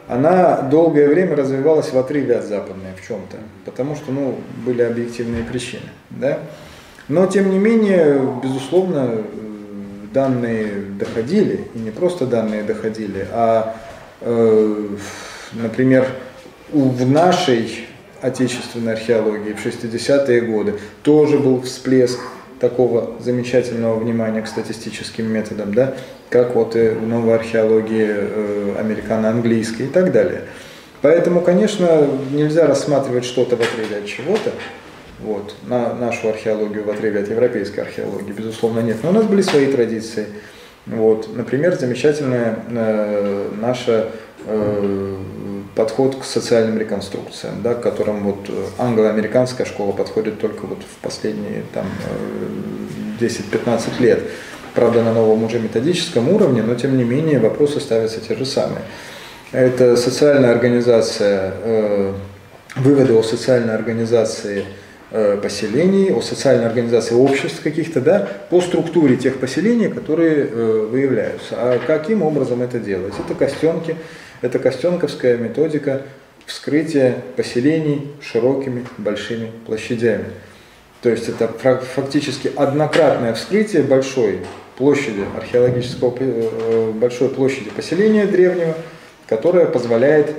она 0.07 0.63
долгое 0.63 1.09
время 1.09 1.35
развивалась 1.35 1.93
в 1.93 1.99
отрыве 1.99 2.37
от 2.37 2.45
западной 2.45 2.93
в 3.01 3.07
чем-то, 3.07 3.39
потому 3.65 3.97
что, 3.97 4.13
ну, 4.13 4.37
были 4.67 4.83
объективные 4.83 5.45
причины, 5.45 5.89
да. 6.11 6.39
Но, 7.09 7.27
тем 7.27 7.51
не 7.51 7.59
менее, 7.59 8.21
безусловно, 8.43 9.23
данные 10.13 10.73
доходили, 10.99 11.67
и 11.75 11.79
не 11.79 11.91
просто 11.91 12.27
данные 12.27 12.63
доходили, 12.63 13.27
а, 13.33 13.77
э, 14.21 14.89
например, 15.53 16.07
в 16.71 17.11
нашей 17.11 17.87
отечественной 18.21 18.95
археологии 18.95 19.53
в 19.53 19.65
60-е 19.65 20.41
годы 20.43 20.75
тоже 21.03 21.39
был 21.39 21.63
всплеск 21.63 22.19
такого 22.61 23.15
замечательного 23.21 23.99
внимания 23.99 24.43
к 24.43 24.49
статистическим 24.49 25.27
методам, 25.27 25.73
да, 25.73 25.95
как 26.29 26.55
вот 26.55 26.75
и 26.77 26.89
в 26.89 27.07
новой 27.07 27.35
археологии 27.37 28.09
э, 28.09 28.75
американо-английской 28.79 29.83
и 29.83 29.89
так 29.89 30.13
далее. 30.13 30.43
Поэтому, 31.01 31.41
конечно, 31.41 32.09
нельзя 32.33 32.67
рассматривать 32.67 33.25
что-то 33.25 33.57
в 33.57 33.61
отрыве 33.61 33.99
от 33.99 34.07
чего-то, 34.07 34.51
вот, 35.21 35.55
на 35.67 35.95
нашу 35.95 36.29
археологию 36.29 36.85
в 36.85 36.91
отрыве 36.91 37.21
от 37.21 37.29
европейской 37.29 37.81
археологии, 37.81 38.33
безусловно, 38.33 38.81
нет. 38.81 38.99
Но 39.03 39.11
у 39.11 39.13
нас 39.13 39.25
были 39.25 39.43
свои 39.43 39.67
традиции. 39.67 40.27
Вот, 40.87 41.35
например, 41.35 41.77
замечательная 41.77 42.61
э, 42.71 43.51
наша 43.61 44.11
э, 44.47 45.17
подход 45.75 46.17
к 46.17 46.25
социальным 46.25 46.79
реконструкциям, 46.79 47.63
да, 47.63 47.75
к 47.75 47.83
которым 47.83 48.23
вот 48.23 48.49
англо-американская 48.79 49.67
школа 49.67 49.93
подходит 49.93 50.41
только 50.41 50.67
вот 50.67 50.79
в 50.79 51.03
последние 51.03 51.65
там, 51.75 51.87
10-15 53.21 53.81
э, 53.99 54.03
лет. 54.03 54.23
Правда, 54.75 55.03
на 55.03 55.13
новом 55.13 55.43
уже 55.43 55.59
методическом 55.59 56.29
уровне, 56.29 56.63
но 56.63 56.77
тем 56.77 56.97
не 56.97 57.05
менее 57.05 57.41
вопросы 57.41 57.81
ставятся 57.81 58.21
те 58.21 58.37
же 58.37 58.47
самые. 58.47 58.83
Это 59.51 59.97
социальная 59.97 60.53
организация, 60.53 61.55
э, 61.65 62.13
выводы 62.77 63.15
о 63.15 63.23
социальной 63.23 63.75
организации 63.75 64.65
Э, 64.65 64.88
поселений, 65.11 66.13
о 66.13 66.21
социальной 66.21 66.67
организации 66.67 67.15
обществ 67.15 67.63
каких-то, 67.63 68.01
да, 68.01 68.29
по 68.51 68.61
структуре 68.61 69.17
тех 69.17 69.41
поселений, 69.41 69.89
которые 69.89 70.47
э, 70.47 70.89
выявляются. 70.91 71.55
А 71.57 71.79
каким 71.87 72.23
образом 72.23 72.63
это 72.63 72.79
делать? 72.79 73.15
Это 73.19 73.35
костенки, 73.35 73.97
это 74.43 74.59
костенковская 74.59 75.37
методика 75.39 76.03
вскрытия 76.45 77.17
поселений 77.37 78.09
широкими 78.21 78.85
большими 78.99 79.51
площадями. 79.67 80.27
То 81.03 81.11
есть 81.11 81.29
это 81.29 81.49
фактически 81.49 82.51
однократное 82.57 83.35
вскрытие 83.35 83.85
большой 83.85 84.41
площади 84.77 85.25
археологического, 85.37 86.15
э, 86.19 86.93
большой 86.93 87.29
площади 87.29 87.71
поселения 87.71 88.27
древнего, 88.27 88.75
которое 89.27 89.67
позволяет 89.67 90.35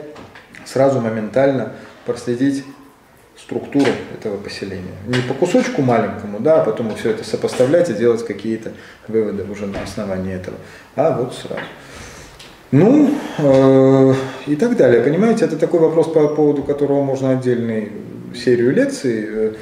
сразу 0.66 1.00
моментально 1.00 1.74
проследить 2.06 2.64
структуру 3.44 3.92
этого 4.14 4.38
поселения. 4.38 4.96
Не 5.08 5.22
по 5.28 5.34
кусочку 5.34 5.82
маленькому, 5.82 6.40
да, 6.40 6.62
а 6.62 6.66
потом 6.66 6.94
все 6.96 7.12
это 7.12 7.24
сопоставлять 7.24 7.90
и 7.90 7.94
делать 7.94 8.26
какие-то 8.26 8.72
выводы 9.08 9.44
уже 9.44 9.66
на 9.66 9.82
основании 9.82 10.34
этого, 10.34 10.58
а 10.96 11.18
вот 11.18 11.34
сразу. 11.34 11.62
Ну, 12.72 13.10
э, 13.40 14.14
и 14.46 14.56
так 14.56 14.78
далее. 14.78 15.02
Понимаете, 15.02 15.46
это 15.46 15.58
такой 15.58 15.80
вопрос, 15.80 16.08
по 16.08 16.28
поводу 16.28 16.62
которого 16.62 17.04
можно 17.04 17.32
отдельную 17.32 17.90
серию 18.36 18.72
лекций 18.72 19.26
э, 19.28 19.54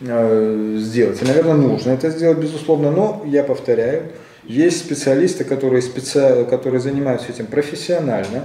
э, 0.00 0.76
сделать. 0.78 1.20
И, 1.20 1.26
наверное, 1.26 1.54
нужно 1.54 1.90
это 1.90 2.08
сделать, 2.08 2.38
безусловно, 2.38 2.90
но 2.90 3.22
я 3.26 3.42
повторяю, 3.42 4.12
есть 4.44 4.78
специалисты, 4.78 5.44
которые, 5.44 5.82
специ... 5.82 6.46
которые 6.48 6.80
занимаются 6.80 7.30
этим 7.30 7.46
профессионально, 7.46 8.44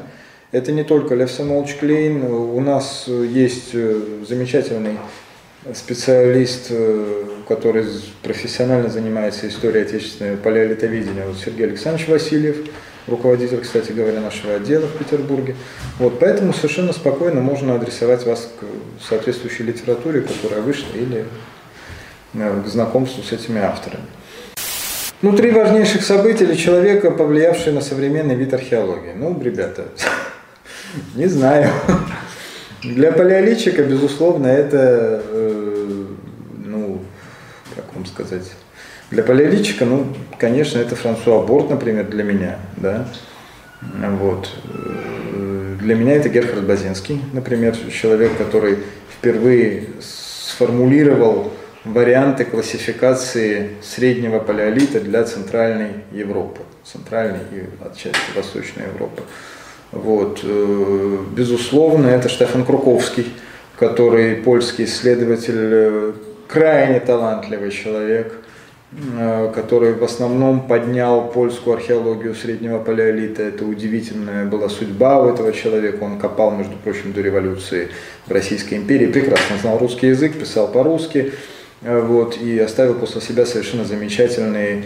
это 0.51 0.71
не 0.71 0.83
только 0.83 1.15
Лев 1.15 1.31
Клейн, 1.79 2.23
у 2.23 2.59
нас 2.59 3.05
есть 3.07 3.69
э, 3.73 4.23
замечательный 4.27 4.97
специалист, 5.73 6.67
э, 6.69 7.25
который 7.47 7.85
профессионально 8.23 8.89
занимается 8.89 9.47
историей 9.47 9.83
отечественного 9.83 10.37
палеолитоведения, 10.37 11.25
вот 11.25 11.37
Сергей 11.37 11.67
Александрович 11.67 12.07
Васильев, 12.07 12.57
руководитель, 13.07 13.59
кстати 13.59 13.91
говоря, 13.91 14.21
нашего 14.21 14.55
отдела 14.55 14.87
в 14.87 14.97
Петербурге. 14.97 15.55
Вот, 15.99 16.19
поэтому 16.19 16.53
совершенно 16.53 16.93
спокойно 16.93 17.41
можно 17.41 17.75
адресовать 17.75 18.25
вас 18.25 18.49
к 18.59 19.03
соответствующей 19.07 19.63
литературе, 19.63 20.21
которая 20.21 20.61
вышла, 20.61 20.95
или 20.95 21.25
э, 22.33 22.63
к 22.63 22.67
знакомству 22.67 23.21
с 23.21 23.31
этими 23.31 23.61
авторами. 23.61 24.05
Ну, 25.21 25.33
три 25.33 25.51
важнейших 25.51 26.01
события 26.01 26.55
человека, 26.55 27.11
повлиявшие 27.11 27.73
на 27.73 27.81
современный 27.81 28.35
вид 28.35 28.53
археологии. 28.53 29.11
Ну, 29.13 29.37
ребята, 29.41 29.89
не 31.15 31.27
знаю. 31.27 31.69
Для 32.83 33.11
палеолитчика, 33.11 33.83
безусловно, 33.83 34.47
это, 34.47 35.21
э, 35.25 36.05
ну, 36.65 37.01
как 37.75 37.93
вам 37.93 38.05
сказать, 38.05 38.49
для 39.11 39.23
палеолитчика, 39.23 39.85
ну, 39.85 40.07
конечно, 40.37 40.79
это 40.79 40.95
Франсуа 40.95 41.45
Борт, 41.45 41.69
например, 41.69 42.07
для 42.07 42.23
меня, 42.23 42.57
да, 42.77 43.07
вот. 43.81 44.49
Э, 44.73 45.75
для 45.81 45.95
меня 45.95 46.15
это 46.15 46.29
Герхард 46.29 46.65
Базинский, 46.65 47.21
например, 47.33 47.75
человек, 47.91 48.37
который 48.37 48.79
впервые 49.17 49.87
сформулировал 49.99 51.51
варианты 51.85 52.45
классификации 52.45 53.71
среднего 53.81 54.39
палеолита 54.39 54.99
для 54.99 55.23
Центральной 55.23 56.03
Европы, 56.11 56.61
Центральной 56.83 57.39
и 57.51 57.63
отчасти 57.83 58.35
Восточной 58.35 58.83
Европы. 58.93 59.23
Вот. 59.91 60.41
Э, 60.43 61.17
безусловно, 61.35 62.07
это 62.07 62.29
Штефан 62.29 62.65
Круковский, 62.65 63.27
который 63.77 64.35
польский 64.35 64.85
исследователь, 64.85 65.53
э, 65.55 66.13
крайне 66.47 66.99
талантливый 66.99 67.71
человек, 67.71 68.33
э, 68.91 69.51
который 69.53 69.93
в 69.93 70.03
основном 70.03 70.67
поднял 70.67 71.29
польскую 71.29 71.75
археологию 71.75 72.35
среднего 72.35 72.77
палеолита. 72.77 73.41
Это 73.41 73.65
удивительная 73.65 74.45
была 74.45 74.69
судьба 74.69 75.23
у 75.23 75.29
этого 75.29 75.53
человека. 75.53 76.03
Он 76.03 76.19
копал, 76.19 76.51
между 76.51 76.75
прочим, 76.83 77.11
до 77.11 77.21
революции 77.21 77.89
в 78.27 78.31
Российской 78.31 78.75
империи, 78.75 79.07
прекрасно 79.07 79.57
знал 79.59 79.79
русский 79.79 80.07
язык, 80.07 80.37
писал 80.37 80.67
по-русски, 80.71 81.33
вот, 81.81 82.37
и 82.37 82.59
оставил 82.59 82.95
после 82.95 83.21
себя 83.21 83.45
совершенно 83.45 83.85
замечательный 83.85 84.83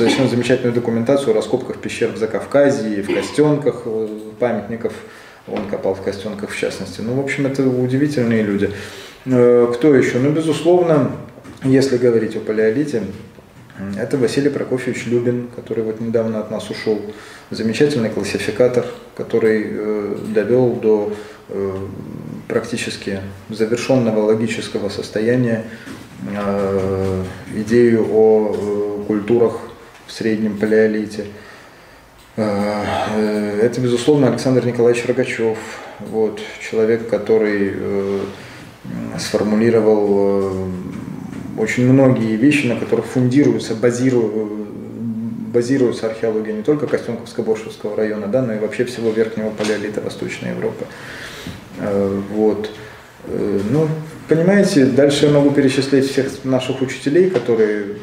совершенно 0.00 0.28
замечательную 0.28 0.72
документацию 0.72 1.32
о 1.32 1.34
раскопках 1.34 1.76
пещер 1.76 2.10
в 2.10 2.16
Закавказье, 2.16 3.02
в 3.02 3.14
Костенках 3.14 3.82
памятников. 4.38 4.94
Он 5.46 5.66
копал 5.68 5.94
в 5.94 6.00
Костенках 6.00 6.50
в 6.50 6.58
частности. 6.58 7.02
Ну, 7.02 7.14
в 7.16 7.20
общем, 7.20 7.46
это 7.46 7.62
удивительные 7.68 8.42
люди. 8.42 8.70
Э, 9.26 9.70
кто 9.74 9.94
еще? 9.94 10.18
Ну, 10.18 10.30
безусловно, 10.30 11.12
если 11.64 11.98
говорить 11.98 12.34
о 12.34 12.40
палеолите, 12.40 13.02
это 13.98 14.16
Василий 14.16 14.48
Прокофьевич 14.48 15.04
Любин, 15.06 15.48
который 15.54 15.84
вот 15.84 16.00
недавно 16.00 16.40
от 16.40 16.50
нас 16.50 16.70
ушел. 16.70 16.98
Замечательный 17.50 18.08
классификатор, 18.08 18.86
который 19.14 19.66
э, 19.68 20.16
довел 20.34 20.76
до 20.76 21.12
э, 21.50 21.76
практически 22.48 23.20
завершенного 23.50 24.20
логического 24.20 24.88
состояния 24.88 25.64
э, 26.34 27.22
идею 27.54 28.06
о 28.10 29.04
культурах 29.06 29.69
в 30.10 30.12
среднем 30.12 30.58
палеолите. 30.58 31.26
Э, 32.36 33.60
это, 33.62 33.80
безусловно, 33.80 34.28
Александр 34.28 34.66
Николаевич 34.66 35.06
Рогачев, 35.06 35.58
вот, 36.00 36.40
человек, 36.60 37.08
который 37.08 37.72
э, 37.74 38.20
сформулировал 39.18 40.08
э, 40.08 41.60
очень 41.60 41.90
многие 41.90 42.36
вещи, 42.36 42.66
на 42.66 42.76
которых 42.76 43.06
фундируются, 43.06 43.74
базируются, 43.74 44.56
базируется 45.52 46.06
археология 46.06 46.54
не 46.54 46.62
только 46.62 46.86
Костенковско-Боршевского 46.86 47.96
района, 47.96 48.26
да, 48.26 48.42
но 48.42 48.54
и 48.54 48.58
вообще 48.58 48.84
всего 48.84 49.10
верхнего 49.10 49.50
палеолита 49.50 50.00
Восточной 50.00 50.50
Европы. 50.50 50.86
Вот. 52.32 52.70
Ну, 53.26 53.88
понимаете, 54.28 54.84
дальше 54.84 55.26
я 55.26 55.32
могу 55.32 55.50
перечислять 55.50 56.06
всех 56.06 56.44
наших 56.44 56.82
учителей, 56.82 57.30
которые 57.30 57.96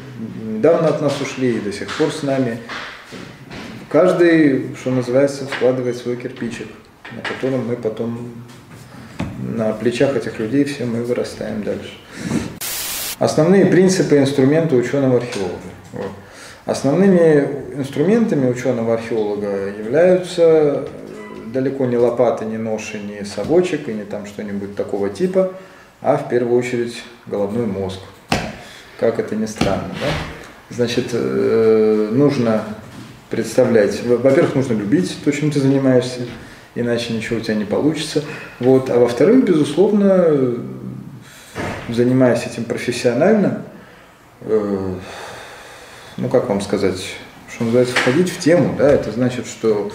недавно 0.58 0.88
от 0.88 1.00
нас 1.00 1.20
ушли 1.20 1.56
и 1.56 1.60
до 1.60 1.72
сих 1.72 1.88
пор 1.96 2.10
с 2.10 2.24
нами. 2.24 2.58
Каждый, 3.88 4.74
что 4.74 4.90
называется, 4.90 5.46
вкладывает 5.46 5.96
свой 5.96 6.16
кирпичик, 6.16 6.66
на 7.12 7.22
котором 7.22 7.68
мы 7.68 7.76
потом 7.76 8.32
на 9.38 9.72
плечах 9.72 10.16
этих 10.16 10.40
людей 10.40 10.64
все 10.64 10.84
мы 10.84 11.04
вырастаем 11.04 11.62
дальше. 11.62 11.92
Основные 13.20 13.66
принципы 13.66 14.16
и 14.16 14.18
инструменты 14.18 14.74
ученого-археолога. 14.76 15.54
Основными 16.66 17.76
инструментами 17.76 18.50
ученого-археолога 18.50 19.68
являются 19.68 20.42
э, 20.42 20.86
далеко 21.46 21.86
не 21.86 21.96
лопаты, 21.96 22.44
не 22.44 22.58
ноши, 22.58 22.98
не 22.98 23.24
совочек 23.24 23.88
и 23.88 23.94
не 23.94 24.04
там 24.04 24.26
что-нибудь 24.26 24.76
такого 24.76 25.08
типа, 25.08 25.54
а 26.02 26.18
в 26.18 26.28
первую 26.28 26.58
очередь 26.58 27.02
головной 27.26 27.66
мозг. 27.66 28.00
Как 29.00 29.18
это 29.18 29.34
ни 29.34 29.46
странно, 29.46 29.94
да? 30.00 30.37
Значит, 30.70 31.10
э, 31.12 32.10
нужно 32.12 32.62
представлять, 33.30 34.02
во-первых, 34.04 34.54
нужно 34.54 34.74
любить 34.74 35.16
то, 35.24 35.32
чем 35.32 35.50
ты 35.50 35.60
занимаешься, 35.60 36.20
иначе 36.74 37.12
ничего 37.12 37.38
у 37.38 37.40
тебя 37.40 37.54
не 37.54 37.64
получится. 37.64 38.22
Вот. 38.60 38.90
А 38.90 38.98
во-вторых, 38.98 39.44
безусловно, 39.44 40.56
занимаясь 41.88 42.46
этим 42.46 42.64
профессионально, 42.64 43.62
э, 44.42 44.94
ну 46.16 46.28
как 46.28 46.48
вам 46.48 46.60
сказать, 46.60 47.02
что 47.52 47.64
называется, 47.64 47.96
входить 47.96 48.30
в 48.30 48.38
тему, 48.38 48.74
да, 48.76 48.90
это 48.90 49.10
значит, 49.10 49.46
что 49.46 49.90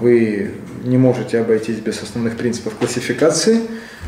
вы 0.00 0.52
не 0.84 0.98
можете 0.98 1.40
обойтись 1.40 1.78
без 1.78 2.02
основных 2.02 2.36
принципов 2.36 2.74
классификации, 2.74 3.62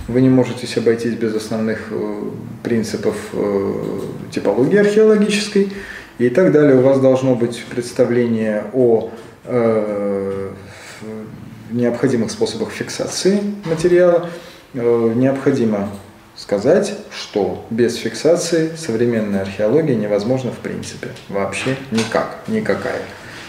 вы 0.09 0.21
не 0.21 0.29
можете 0.29 0.69
обойтись 0.79 1.15
без 1.15 1.35
основных 1.35 1.89
э, 1.91 2.23
принципов 2.63 3.17
э, 3.33 4.01
типологии 4.31 4.79
археологической 4.79 5.73
и 6.19 6.29
так 6.29 6.53
далее. 6.53 6.77
У 6.77 6.83
вас 6.83 7.01
должно 7.01 7.35
быть 7.35 7.65
представление 7.65 8.65
о 8.73 9.11
э, 9.45 10.51
необходимых 11.71 12.31
способах 12.31 12.71
фиксации 12.71 13.41
материала. 13.65 14.29
Необходимо 14.73 15.89
сказать, 16.37 16.95
что 17.11 17.65
без 17.71 17.97
фиксации 17.97 18.73
современная 18.77 19.43
археология 19.43 19.97
невозможна 19.97 20.53
в 20.53 20.59
принципе. 20.59 21.09
Вообще 21.29 21.77
никак, 21.91 22.41
никакая. 22.47 23.01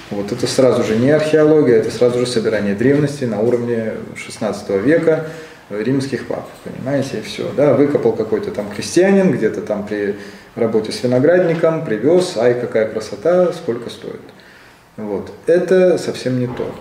Вот 0.10 0.32
это 0.32 0.48
сразу 0.48 0.84
же 0.84 0.96
не 0.96 1.12
археология, 1.12 1.76
это 1.76 1.92
сразу 1.92 2.20
же 2.20 2.26
собирание 2.26 2.76
древности 2.76 3.26
на 3.26 3.42
уровне 3.42 3.94
16 4.16 4.70
века, 4.82 5.28
римских 5.70 6.28
пап, 6.28 6.48
понимаете, 6.64 7.20
и 7.20 7.22
все. 7.22 7.52
Да, 7.58 7.74
выкопал 7.74 8.14
какой-то 8.14 8.52
там 8.52 8.70
крестьянин, 8.70 9.32
где-то 9.32 9.62
там 9.62 9.86
при 9.86 10.16
работе 10.56 10.94
с 10.94 11.04
виноградником, 11.04 11.84
привез, 11.84 12.38
ай, 12.38 12.54
какая 12.54 12.88
красота, 12.88 13.52
сколько 13.52 13.90
стоит. 13.90 14.22
Вот. 14.96 15.32
Это 15.46 15.98
совсем 15.98 16.40
не 16.40 16.48
то. 16.48 16.74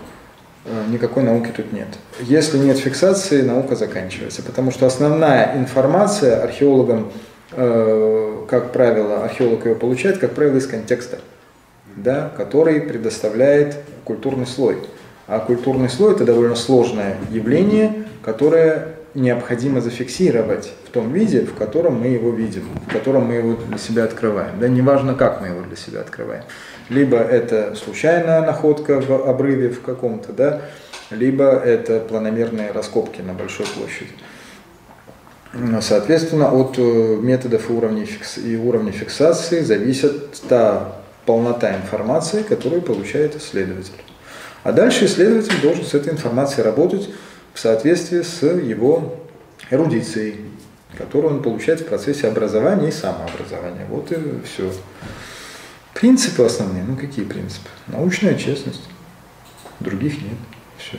Э, 0.65 0.83
никакой 0.89 1.23
науки 1.23 1.51
тут 1.55 1.71
нет. 1.71 1.87
Если 2.19 2.57
нет 2.57 2.77
фиксации, 2.77 3.41
наука 3.41 3.75
заканчивается, 3.75 4.41
потому 4.41 4.71
что 4.71 4.85
основная 4.85 5.57
информация 5.57 6.41
археологам, 6.41 7.11
э, 7.51 8.45
как 8.49 8.71
правило, 8.71 9.23
археолог 9.23 9.65
ее 9.65 9.75
получает, 9.75 10.17
как 10.17 10.31
правило, 10.31 10.57
из 10.57 10.65
контекста, 10.65 11.19
да, 11.97 12.31
который 12.35 12.81
предоставляет 12.81 13.77
культурный 14.03 14.47
слой. 14.47 14.77
А 15.27 15.39
культурный 15.39 15.89
слой– 15.89 16.13
это 16.15 16.23
довольно 16.23 16.55
сложное 16.55 17.17
явление, 17.31 18.05
которое 18.23 18.95
необходимо 19.13 19.81
зафиксировать 19.81 20.71
в 20.85 20.91
том 20.91 21.11
виде, 21.11 21.41
в 21.41 21.55
котором 21.55 21.99
мы 21.99 22.07
его 22.07 22.29
видим, 22.29 22.63
в 22.87 22.93
котором 22.93 23.25
мы 23.25 23.33
его 23.33 23.57
для 23.67 23.77
себя 23.77 24.03
открываем. 24.03 24.59
Да, 24.59 24.67
неважно, 24.67 25.15
как 25.15 25.41
мы 25.41 25.47
его 25.47 25.61
для 25.61 25.75
себя 25.75 26.01
открываем. 26.01 26.43
Либо 26.89 27.17
это 27.17 27.75
случайная 27.75 28.41
находка 28.41 29.01
в 29.01 29.27
обрыве 29.27 29.69
в 29.69 29.81
каком-то, 29.81 30.31
да, 30.31 30.61
либо 31.09 31.45
это 31.45 31.99
планомерные 31.99 32.71
раскопки 32.71 33.21
на 33.21 33.33
большой 33.33 33.65
площади. 33.65 34.11
Соответственно, 35.81 36.51
от 36.51 36.75
э, 36.77 37.17
методов 37.21 37.69
и 37.69 37.73
уровней, 37.73 38.05
фикс... 38.05 38.37
и 38.37 38.55
уровня 38.57 38.91
фиксации 38.91 39.61
зависит 39.61 40.35
та 40.47 40.97
полнота 41.27 41.75
информации, 41.75 42.41
которую 42.41 42.81
получает 42.81 43.35
исследователь. 43.35 44.01
А 44.63 44.71
дальше 44.71 45.05
исследователь 45.05 45.61
должен 45.61 45.85
с 45.85 45.93
этой 45.93 46.13
информацией 46.13 46.63
работать 46.63 47.09
в 47.53 47.59
соответствии 47.59 48.21
с 48.21 48.41
его 48.41 49.19
эрудицией, 49.69 50.45
которую 50.97 51.35
он 51.35 51.43
получает 51.43 51.81
в 51.81 51.85
процессе 51.85 52.27
образования 52.27 52.89
и 52.89 52.91
самообразования. 52.91 53.85
Вот 53.89 54.11
и 54.11 54.15
все. 54.45 54.71
Принципы 55.93 56.43
основные. 56.43 56.83
Ну 56.83 56.95
какие 56.95 57.25
принципы? 57.25 57.67
Научная 57.87 58.35
честность. 58.35 58.83
Других 59.79 60.21
нет. 60.21 60.37
Все. 60.77 60.97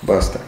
Баста. 0.00 0.40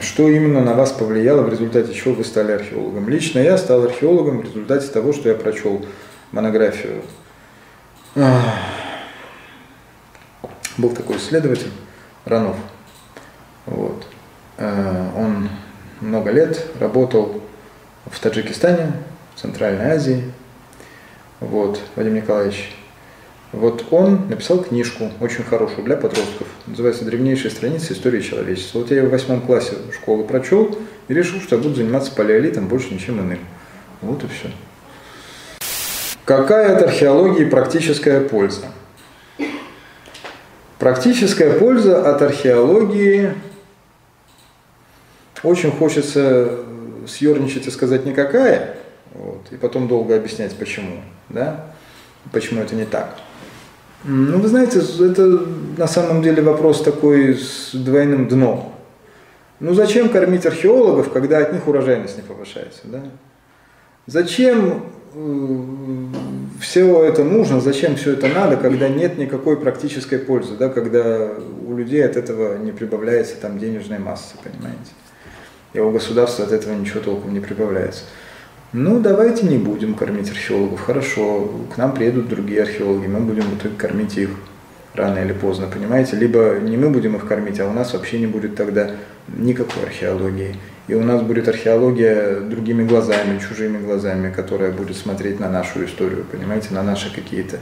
Что 0.00 0.26
именно 0.26 0.62
на 0.62 0.72
вас 0.72 0.90
повлияло, 0.90 1.42
в 1.42 1.50
результате 1.50 1.92
чего 1.92 2.14
вы 2.14 2.24
стали 2.24 2.52
археологом? 2.52 3.10
Лично 3.10 3.40
я 3.40 3.58
стал 3.58 3.84
археологом 3.84 4.38
в 4.38 4.44
результате 4.44 4.86
того, 4.88 5.12
что 5.12 5.28
я 5.28 5.34
прочел 5.34 5.84
монографию 6.32 7.02
Был 10.78 10.90
такой 10.90 11.18
исследователь, 11.18 11.70
Ранов. 12.24 12.56
Вот. 13.66 14.06
Э, 14.56 15.10
он 15.16 15.48
много 16.00 16.30
лет 16.30 16.66
работал 16.80 17.42
в 18.06 18.18
Таджикистане, 18.18 18.92
в 19.34 19.40
Центральной 19.40 19.92
Азии. 19.92 20.32
Вот, 21.40 21.80
Вадим 21.94 22.14
Николаевич. 22.14 22.74
Вот 23.52 23.86
он 23.90 24.28
написал 24.28 24.62
книжку, 24.62 25.10
очень 25.20 25.44
хорошую 25.44 25.84
для 25.84 25.96
подростков. 25.96 26.46
Называется 26.66 27.04
«Древнейшие 27.04 27.50
страницы 27.50 27.92
истории 27.92 28.22
человечества». 28.22 28.78
Вот 28.78 28.90
я 28.90 28.98
ее 28.98 29.08
в 29.08 29.10
восьмом 29.10 29.42
классе 29.42 29.74
школы 29.92 30.24
прочел 30.24 30.78
и 31.08 31.14
решил, 31.14 31.38
что 31.40 31.56
я 31.56 31.62
буду 31.62 31.74
заниматься 31.74 32.12
палеолитом 32.12 32.66
больше 32.66 32.94
ничем 32.94 33.20
иным. 33.20 33.40
Вот 34.00 34.24
и 34.24 34.26
все. 34.28 34.48
Какая 36.24 36.76
от 36.76 36.82
археологии 36.82 37.44
практическая 37.44 38.20
польза? 38.20 38.66
Практическая 40.78 41.58
польза 41.58 42.08
от 42.08 42.22
археологии 42.22 43.34
очень 45.42 45.72
хочется 45.72 46.58
съерничать 47.06 47.66
и 47.66 47.70
сказать 47.70 48.06
никакая, 48.06 48.76
вот, 49.14 49.42
и 49.50 49.56
потом 49.56 49.88
долго 49.88 50.16
объяснять 50.16 50.56
почему, 50.56 51.02
да, 51.28 51.66
почему 52.30 52.62
это 52.62 52.74
не 52.74 52.84
так. 52.84 53.16
Ну, 54.04 54.38
вы 54.38 54.48
знаете, 54.48 54.80
это 54.80 55.46
на 55.76 55.86
самом 55.86 56.22
деле 56.22 56.42
вопрос 56.42 56.82
такой 56.82 57.36
с 57.36 57.70
двойным 57.72 58.26
дном. 58.28 58.72
Ну, 59.60 59.74
зачем 59.74 60.08
кормить 60.08 60.44
археологов, 60.46 61.12
когда 61.12 61.38
от 61.38 61.52
них 61.52 61.66
урожайность 61.68 62.16
не 62.16 62.22
повышается, 62.22 62.80
да? 62.84 63.02
Зачем 64.06 64.86
все 66.60 67.04
это 67.04 67.24
нужно, 67.24 67.60
зачем 67.60 67.96
все 67.96 68.12
это 68.12 68.28
надо, 68.28 68.56
когда 68.56 68.88
нет 68.88 69.18
никакой 69.18 69.58
практической 69.58 70.18
пользы, 70.18 70.56
да, 70.56 70.68
когда 70.68 71.32
у 71.66 71.76
людей 71.76 72.04
от 72.04 72.16
этого 72.16 72.56
не 72.56 72.72
прибавляется 72.72 73.36
там 73.36 73.58
денежной 73.58 73.98
массы, 73.98 74.34
понимаете? 74.42 74.92
И 75.74 75.80
у 75.80 75.90
государства 75.90 76.44
от 76.44 76.52
этого 76.52 76.74
ничего 76.74 77.00
толком 77.00 77.34
не 77.34 77.40
прибавляется. 77.40 78.04
Ну, 78.72 79.00
давайте 79.00 79.46
не 79.46 79.58
будем 79.58 79.94
кормить 79.94 80.30
археологов. 80.30 80.80
Хорошо, 80.80 81.50
к 81.74 81.76
нам 81.76 81.92
приедут 81.92 82.28
другие 82.28 82.62
археологи, 82.62 83.06
мы 83.06 83.20
будем 83.20 83.42
в 83.42 83.58
итоге 83.58 83.74
кормить 83.76 84.16
их 84.16 84.30
рано 84.94 85.18
или 85.18 85.34
поздно, 85.34 85.66
понимаете? 85.66 86.16
Либо 86.16 86.58
не 86.58 86.78
мы 86.78 86.88
будем 86.88 87.16
их 87.16 87.26
кормить, 87.26 87.60
а 87.60 87.68
у 87.68 87.72
нас 87.72 87.92
вообще 87.92 88.18
не 88.18 88.26
будет 88.26 88.54
тогда 88.54 88.92
никакой 89.28 89.82
археологии. 89.84 90.56
И 90.88 90.94
у 90.94 91.02
нас 91.02 91.22
будет 91.22 91.48
археология 91.48 92.40
другими 92.40 92.84
глазами, 92.84 93.38
чужими 93.38 93.78
глазами, 93.78 94.32
которая 94.32 94.72
будет 94.72 94.96
смотреть 94.96 95.38
на 95.38 95.48
нашу 95.48 95.84
историю, 95.84 96.24
понимаете, 96.30 96.68
на 96.70 96.82
наши 96.82 97.14
какие-то 97.14 97.58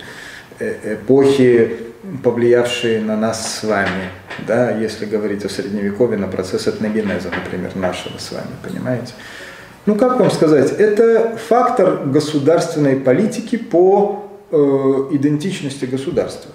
э, 0.59 0.95
эпохи, 0.95 1.77
повлиявшие 2.23 3.01
на 3.03 3.17
нас 3.17 3.59
с 3.59 3.65
вами, 3.65 4.11
да, 4.47 4.71
если 4.71 5.05
говорить 5.05 5.45
о 5.45 5.51
средневековье, 5.51 6.17
на 6.17 6.29
процесс 6.29 6.67
этногенеза, 6.67 7.29
например, 7.31 7.77
нашего 7.77 8.17
с 8.19 8.33
вами, 8.33 8.51
понимаете? 8.63 9.13
Ну, 9.87 9.97
как 9.97 10.19
вам 10.19 10.31
сказать, 10.31 10.73
это 10.73 11.37
фактор 11.37 12.07
государственной 12.07 12.97
политики 12.97 13.57
по 13.57 14.31
э, 14.51 14.57
идентичности 15.13 15.85
государства. 15.85 16.53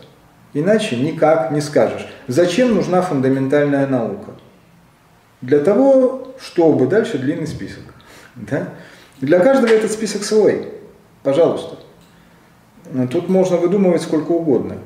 Иначе 0.53 0.95
никак 0.95 1.51
не 1.51 1.61
скажешь. 1.61 2.07
Зачем 2.27 2.73
нужна 2.73 3.01
фундаментальная 3.01 3.87
наука? 3.87 4.31
Для 5.45 5.59
того, 5.59 6.33
чтобы 6.39 6.87
дальше 6.87 7.17
длинный 7.17 7.47
список. 7.47 7.83
Да? 8.35 8.69
Для 9.21 9.39
каждого 9.39 9.71
этот 9.71 9.91
список 9.91 10.23
свой. 10.23 10.69
Пожалуйста. 11.23 11.77
Тут 13.11 13.29
можно 13.29 13.57
выдумывать 13.57 14.01
сколько 14.01 14.31
угодно 14.31 14.77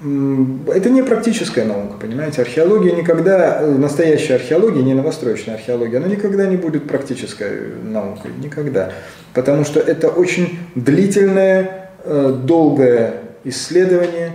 это 0.00 0.90
не 0.90 1.02
практическая 1.02 1.64
наука, 1.64 1.94
понимаете? 2.00 2.42
Археология 2.42 2.94
никогда, 2.94 3.62
э, 3.62 3.70
настоящая 3.72 4.36
археология, 4.36 4.82
не 4.82 4.94
новостроечная 4.94 5.56
археология, 5.56 5.98
она 5.98 6.06
никогда 6.06 6.46
не 6.46 6.56
будет 6.56 6.86
практической 6.86 7.72
наукой, 7.82 8.30
никогда. 8.38 8.92
Потому 9.34 9.64
что 9.64 9.80
это 9.80 10.08
очень 10.08 10.60
длительное, 10.76 11.90
э, 12.04 12.32
долгое 12.44 13.14
исследование, 13.42 14.32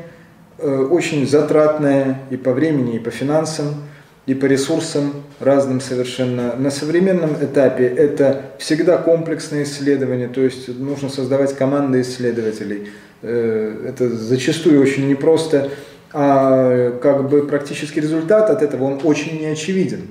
э, 0.58 0.88
очень 0.92 1.26
затратное 1.26 2.20
и 2.30 2.36
по 2.36 2.52
времени, 2.52 2.98
и 2.98 3.00
по 3.00 3.10
финансам, 3.10 3.68
и 4.26 4.34
по 4.34 4.46
ресурсам 4.46 5.24
разным 5.40 5.82
совершенно. 5.82 6.56
На 6.56 6.72
современном 6.72 7.36
этапе 7.44 7.86
это 7.86 8.54
всегда 8.58 8.98
комплексное 8.98 9.64
исследование, 9.64 10.28
то 10.28 10.42
есть 10.42 10.68
нужно 10.68 11.10
создавать 11.10 11.56
команды 11.56 12.02
исследователей– 12.02 12.90
Э, 13.24 13.86
это 13.88 14.10
зачастую 14.10 14.82
очень 14.82 15.08
непросто, 15.08 15.70
а 16.12 16.92
как 17.02 17.30
бы 17.30 17.48
практический 17.48 18.02
результат 18.02 18.50
от 18.50 18.62
этого 18.62 18.84
он 18.84 19.00
очень 19.04 19.40
неочевиден. 19.42 20.08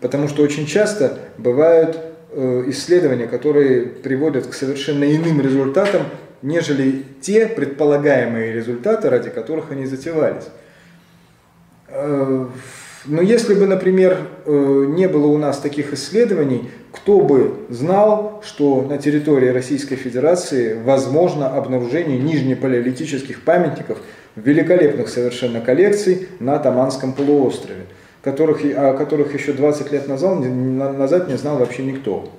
Потому 0.00 0.28
что 0.28 0.42
очень 0.42 0.66
часто 0.66 1.18
бывают 1.38 1.98
э, 2.30 2.64
исследования, 2.66 3.26
которые 3.26 3.86
приводят 3.86 4.46
к 4.46 4.52
совершенно 4.52 5.04
иным 5.04 5.40
результатам, 5.40 6.02
нежели 6.42 7.04
те 7.22 7.46
предполагаемые 7.46 8.52
результаты, 8.52 9.08
ради 9.08 9.30
которых 9.30 9.70
они 9.72 9.86
затевались. 9.86 10.44
Э, 13.04 13.08
но 13.08 13.22
если 13.22 13.54
бы, 13.54 13.66
например, 13.66 14.18
не 14.46 15.08
было 15.08 15.26
у 15.26 15.38
нас 15.38 15.58
таких 15.58 15.92
исследований, 15.92 16.70
кто 16.92 17.20
бы 17.20 17.54
знал, 17.68 18.42
что 18.44 18.82
на 18.82 18.98
территории 18.98 19.48
Российской 19.48 19.96
Федерации 19.96 20.74
возможно 20.74 21.56
обнаружение 21.56 22.18
нижнепалеолитических 22.18 23.42
памятников 23.42 23.98
великолепных 24.36 25.08
совершенно 25.08 25.60
коллекций 25.60 26.28
на 26.40 26.58
Таманском 26.58 27.12
полуострове, 27.12 27.86
которых, 28.22 28.64
о 28.64 28.94
которых 28.94 29.34
еще 29.34 29.52
20 29.52 29.92
лет 29.92 30.08
назад, 30.08 30.40
назад 30.40 31.28
не 31.28 31.36
знал 31.36 31.58
вообще 31.58 31.82
никто. 31.82 32.30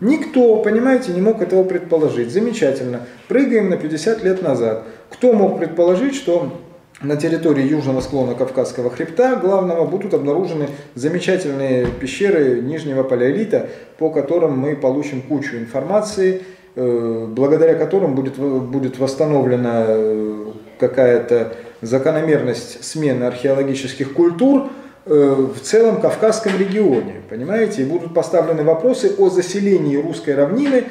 Никто, 0.00 0.56
понимаете, 0.56 1.12
не 1.12 1.20
мог 1.20 1.40
этого 1.40 1.62
предположить. 1.62 2.32
Замечательно. 2.32 3.06
Прыгаем 3.28 3.70
на 3.70 3.76
50 3.76 4.24
лет 4.24 4.42
назад. 4.42 4.82
Кто 5.10 5.32
мог 5.32 5.60
предположить, 5.60 6.16
что 6.16 6.60
на 7.02 7.16
территории 7.16 7.66
южного 7.66 8.00
склона 8.00 8.34
Кавказского 8.34 8.90
хребта 8.90 9.36
главного 9.36 9.86
будут 9.86 10.14
обнаружены 10.14 10.68
замечательные 10.94 11.86
пещеры 11.86 12.60
нижнего 12.60 13.02
палеолита, 13.02 13.68
по 13.98 14.10
которым 14.10 14.58
мы 14.58 14.76
получим 14.76 15.22
кучу 15.22 15.56
информации, 15.56 16.42
э, 16.74 17.26
благодаря 17.28 17.74
которым 17.74 18.14
будет, 18.14 18.36
будет 18.36 18.98
восстановлена 18.98 19.84
э, 19.88 20.44
какая-то 20.78 21.54
закономерность 21.80 22.84
смены 22.84 23.24
археологических 23.24 24.12
культур 24.12 24.70
э, 25.04 25.46
в 25.54 25.60
целом 25.60 26.00
Кавказском 26.00 26.56
регионе, 26.56 27.22
понимаете, 27.28 27.82
и 27.82 27.84
будут 27.84 28.14
поставлены 28.14 28.62
вопросы 28.62 29.12
о 29.18 29.28
заселении 29.28 29.96
русской 29.96 30.34
равнины, 30.34 30.84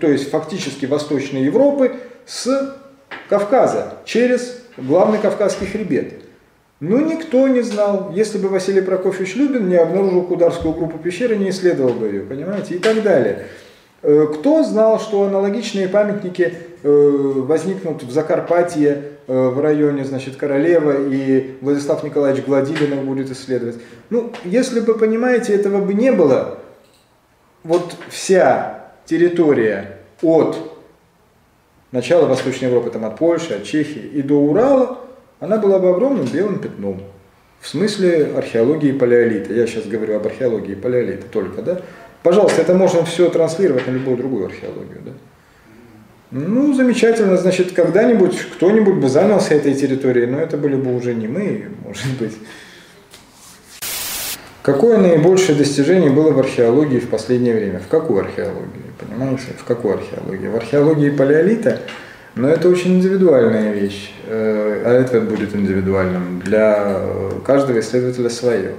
то 0.00 0.08
есть 0.08 0.30
фактически 0.30 0.86
Восточной 0.86 1.44
Европы, 1.44 1.92
с 2.26 2.76
Кавказа 3.28 3.94
через 4.04 4.61
главный 4.76 5.18
Кавказский 5.18 5.66
хребет. 5.66 6.14
Но 6.80 6.98
никто 6.98 7.46
не 7.46 7.62
знал. 7.62 8.10
Если 8.12 8.38
бы 8.38 8.48
Василий 8.48 8.80
Прокофьевич 8.80 9.36
Любин 9.36 9.68
не 9.68 9.76
обнаружил 9.76 10.22
Кударскую 10.22 10.74
группу 10.74 10.98
пещеры, 10.98 11.36
не 11.36 11.50
исследовал 11.50 11.92
бы 11.92 12.06
ее, 12.06 12.22
понимаете, 12.22 12.74
и 12.74 12.78
так 12.78 13.02
далее. 13.04 13.46
Э, 14.02 14.26
кто 14.34 14.64
знал, 14.64 14.98
что 14.98 15.22
аналогичные 15.22 15.88
памятники 15.88 16.54
э, 16.82 16.88
возникнут 17.36 18.02
в 18.02 18.10
Закарпатье, 18.10 19.02
э, 19.28 19.48
в 19.48 19.60
районе, 19.60 20.04
значит, 20.04 20.34
Королева, 20.34 21.08
и 21.08 21.56
Владислав 21.60 22.02
Николаевич 22.02 22.44
Гладилин 22.44 23.06
будет 23.06 23.30
исследовать. 23.30 23.76
Ну, 24.10 24.32
если 24.44 24.80
бы, 24.80 24.98
понимаете, 24.98 25.54
этого 25.54 25.80
бы 25.80 25.94
не 25.94 26.10
было, 26.10 26.58
вот 27.62 27.94
вся 28.08 28.88
территория 29.06 29.98
от 30.20 30.71
начала 31.92 32.26
Восточной 32.26 32.68
Европы, 32.68 32.90
там 32.90 33.04
от 33.04 33.16
Польши, 33.16 33.54
от 33.54 33.64
Чехии 33.64 34.02
и 34.02 34.22
до 34.22 34.34
Урала, 34.34 34.98
она 35.40 35.58
была 35.58 35.78
бы 35.78 35.90
огромным 35.90 36.26
белым 36.26 36.58
пятном. 36.58 37.02
В 37.60 37.68
смысле 37.68 38.32
археологии 38.36 38.90
палеолита. 38.90 39.52
Я 39.54 39.66
сейчас 39.66 39.84
говорю 39.84 40.16
об 40.16 40.26
археологии 40.26 40.74
палеолита 40.74 41.26
только, 41.30 41.62
да? 41.62 41.80
Пожалуйста, 42.22 42.62
это 42.62 42.74
можно 42.74 43.04
все 43.04 43.28
транслировать 43.28 43.86
на 43.86 43.92
любую 43.92 44.16
другую 44.16 44.46
археологию, 44.46 45.00
да? 45.04 45.12
Ну, 46.32 46.72
замечательно, 46.72 47.36
значит, 47.36 47.72
когда-нибудь 47.72 48.36
кто-нибудь 48.54 48.94
бы 48.94 49.08
занялся 49.08 49.54
этой 49.54 49.74
территорией, 49.74 50.26
но 50.26 50.40
это 50.40 50.56
были 50.56 50.76
бы 50.76 50.96
уже 50.96 51.14
не 51.14 51.28
мы, 51.28 51.66
может 51.84 52.06
быть. 52.18 52.32
Какое 54.62 54.96
наибольшее 54.96 55.58
достижение 55.58 56.10
было 56.10 56.30
в 56.30 56.38
археологии 56.38 57.00
в 57.00 57.08
последнее 57.08 57.54
время? 57.54 57.80
В 57.80 57.88
какую 57.88 58.20
археологию? 58.20 58.84
Понимаете? 58.98 59.46
В 59.58 59.64
какую 59.64 59.94
археологию? 59.94 60.52
В 60.52 60.56
археологии 60.56 61.10
палеолита? 61.10 61.80
Но 62.36 62.48
это 62.48 62.68
очень 62.68 62.94
индивидуальная 62.94 63.72
вещь, 63.72 64.14
э, 64.26 64.82
а 64.86 64.92
это 64.92 65.20
будет 65.20 65.54
индивидуальным. 65.54 66.40
Для 66.44 66.96
каждого 67.44 67.80
исследователя 67.80 68.30
свое. 68.30 68.74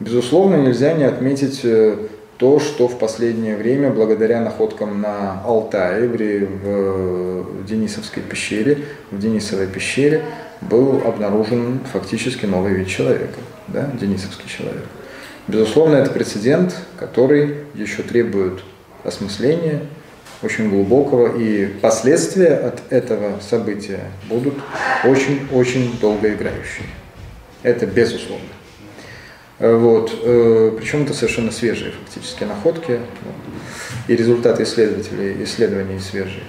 Безусловно, 0.00 0.56
нельзя 0.56 0.92
не 0.94 1.04
отметить 1.04 1.60
э, 1.62 1.96
то, 2.36 2.58
что 2.58 2.88
в 2.88 2.98
последнее 2.98 3.56
время, 3.56 3.90
благодаря 3.90 4.40
находкам 4.40 5.00
на 5.00 5.42
Алтае, 5.44 6.08
в 6.08 7.64
Денисовской 7.66 8.22
пещере, 8.22 8.78
в 9.12 9.18
Денисовой 9.18 9.68
пещере, 9.68 10.24
был 10.60 11.02
обнаружен 11.06 11.80
фактически 11.92 12.46
новый 12.46 12.72
вид 12.72 12.88
человека, 12.88 13.38
да, 13.68 13.90
денисовский 13.98 14.48
человек. 14.48 14.84
Безусловно, 15.50 15.96
это 15.96 16.10
прецедент, 16.10 16.76
который 16.96 17.56
еще 17.74 18.02
требует 18.04 18.60
осмысления, 19.02 19.80
очень 20.42 20.70
глубокого, 20.70 21.36
и 21.36 21.66
последствия 21.66 22.54
от 22.54 22.80
этого 22.92 23.40
события 23.40 24.00
будут 24.28 24.54
очень-очень 25.04 25.98
долгоиграющие. 26.00 26.86
Это 27.64 27.84
безусловно. 27.86 28.46
Вот. 29.58 30.12
Э, 30.22 30.70
Причем 30.78 31.02
это 31.02 31.14
совершенно 31.14 31.50
свежие 31.50 31.92
фактически 31.92 32.44
находки, 32.44 33.00
и 34.06 34.14
результаты 34.14 34.62
исследователей, 34.62 35.42
исследований 35.42 35.98
свежие. 35.98 36.44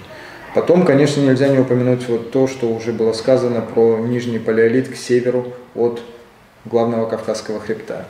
Потом, 0.53 0.85
конечно, 0.85 1.21
нельзя 1.21 1.47
не 1.47 1.57
упомянуть 1.57 2.07
вот 2.07 2.31
то, 2.31 2.47
что 2.47 2.67
уже 2.67 2.93
было 2.93 3.13
сказано 3.13 3.61
про 3.61 3.97
Нижний 3.97 4.39
палеолит 4.39 4.89
к 4.89 4.95
северу 4.95 5.53
от 5.73 6.01
главного 6.65 7.09
Кавказского 7.09 7.59
хребта. 7.59 8.05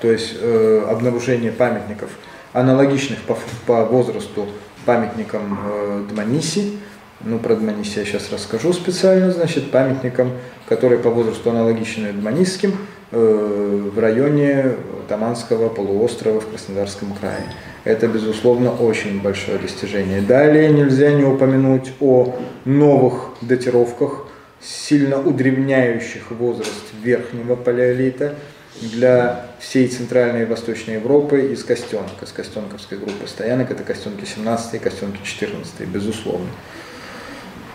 То 0.00 0.10
есть 0.10 0.36
э, 0.40 0.86
обнаружение 0.88 1.52
памятников, 1.52 2.10
аналогичных 2.52 3.20
по, 3.22 3.36
по 3.66 3.84
возрасту 3.84 4.46
памятникам 4.84 5.58
э, 5.64 6.04
Дманиси, 6.10 6.78
ну 7.20 7.38
про 7.38 7.56
Дманиси 7.56 7.98
я 7.98 8.04
сейчас 8.04 8.30
расскажу 8.32 8.72
специально, 8.72 9.30
значит, 9.30 9.70
памятникам, 9.70 10.32
которые 10.68 11.00
по 11.00 11.10
возрасту 11.10 11.50
аналогичны 11.50 12.12
Дманисским, 12.12 12.76
э, 13.10 13.90
в 13.92 13.98
районе 13.98 14.76
Таманского 15.08 15.68
полуострова 15.68 16.40
в 16.40 16.48
Краснодарском 16.48 17.12
крае. 17.14 17.42
Это, 17.84 18.06
безусловно, 18.06 18.70
очень 18.70 19.20
большое 19.20 19.58
достижение. 19.58 20.20
Далее 20.20 20.70
нельзя 20.70 21.10
не 21.10 21.24
упомянуть 21.24 21.92
о 22.00 22.36
новых 22.64 23.30
датировках, 23.40 24.26
сильно 24.60 25.20
удревняющих 25.20 26.30
возраст 26.30 26.92
верхнего 27.02 27.56
палеолита 27.56 28.34
для 28.80 29.46
всей 29.60 29.88
Центральной 29.88 30.42
и 30.42 30.44
Восточной 30.44 30.94
Европы 30.94 31.52
из 31.52 31.64
Костенка, 31.64 32.26
с 32.26 32.32
Костенковской 32.32 32.98
группы 32.98 33.26
стоянок. 33.26 33.70
Это 33.70 33.82
Костенки 33.82 34.24
17 34.24 34.74
и 34.74 34.78
Костенки 34.78 35.20
14, 35.24 35.80
безусловно. 35.88 36.48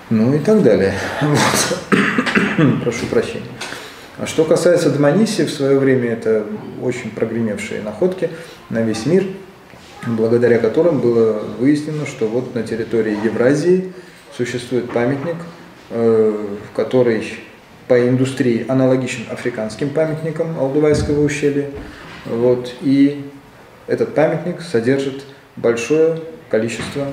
Ну 0.10 0.34
и 0.34 0.40
так 0.40 0.62
далее. 0.64 0.94
Вот. 1.22 1.80
Прошу 2.84 3.06
прощения. 3.08 3.48
А 4.18 4.28
что 4.28 4.46
касается 4.46 4.92
Дманиси, 4.92 5.46
в 5.46 5.52
свое 5.52 5.80
время 5.80 6.12
это 6.12 6.46
очень 6.82 7.10
прогремевшие 7.10 7.82
находки 7.82 8.30
на 8.70 8.82
весь 8.82 9.06
мир, 9.06 9.26
благодаря 10.06 10.60
которым 10.60 11.00
было 11.00 11.40
выяснено, 11.58 12.06
что 12.06 12.28
вот 12.28 12.54
на 12.54 12.64
территории 12.64 13.18
Евразии 13.24 13.92
существует 14.38 14.92
памятник, 14.92 15.38
э, 15.90 16.48
который 16.76 17.24
по 17.94 18.10
индустрии 18.10 18.66
аналогичен 18.68 19.26
африканским 19.30 19.92
памятникам 19.92 20.60
Алдувайского 20.60 21.24
ущелья. 21.24 21.70
Вот, 22.26 22.74
и 22.82 23.30
этот 23.86 24.16
памятник 24.16 24.62
содержит 24.62 25.24
большое 25.58 26.20
количество 26.50 27.06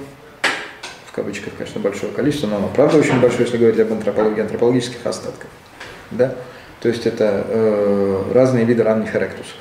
в 1.04 1.12
кавычках, 1.12 1.52
конечно, 1.58 1.82
большое 1.82 2.12
количество, 2.12 2.46
но 2.46 2.56
оно 2.56 2.68
правда 2.74 2.96
очень 2.96 3.20
большое, 3.20 3.44
если 3.44 3.58
говорить 3.58 3.78
об 3.78 3.92
антропологии, 3.92 4.40
антропологических 4.40 5.04
остатков. 5.04 5.50
Да? 6.12 6.34
То 6.80 6.88
есть 6.88 7.04
это 7.04 7.44
э, 7.46 8.22
разные 8.32 8.64
виды 8.64 8.82
ранних 8.82 9.14
эректусов. 9.14 9.56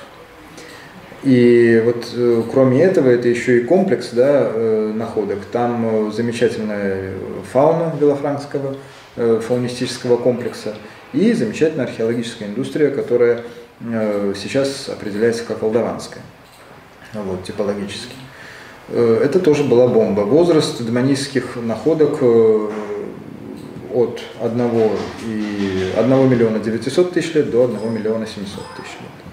И 1.24 1.82
вот 1.84 2.14
э, 2.16 2.44
кроме 2.50 2.82
этого, 2.82 3.10
это 3.10 3.28
еще 3.28 3.60
и 3.60 3.64
комплекс 3.66 4.12
да, 4.14 4.50
э, 4.54 4.94
находок. 4.96 5.40
Там 5.52 6.08
э, 6.08 6.12
замечательная 6.14 7.12
фауна 7.52 7.94
Белофранкского 8.00 8.78
э, 9.18 9.42
фаунистического 9.46 10.16
комплекса 10.16 10.76
и 11.14 11.34
замечательная 11.34 11.86
археологическая 11.86 12.48
индустрия, 12.48 12.92
которая 12.92 13.44
э, 13.82 14.34
сейчас 14.36 14.90
определяется 14.90 15.44
как 15.44 15.64
алдаванская, 15.64 16.22
вот, 17.14 17.44
типологически. 17.44 18.14
Э, 18.90 19.22
это 19.24 19.40
тоже 19.40 19.64
была 19.64 19.88
бомба. 19.88 20.22
Возраст 20.22 20.84
демонических 20.84 21.56
находок 21.56 22.18
э, 22.22 22.70
от 23.94 24.22
1, 24.42 24.72
и 25.26 25.94
1 25.98 26.30
миллиона 26.30 26.60
900 26.60 27.14
тысяч 27.14 27.34
лет 27.34 27.50
до 27.50 27.66
1 27.66 27.94
миллиона 27.94 28.26
700 28.26 28.64
тысяч 28.78 28.94
лет. 29.02 29.29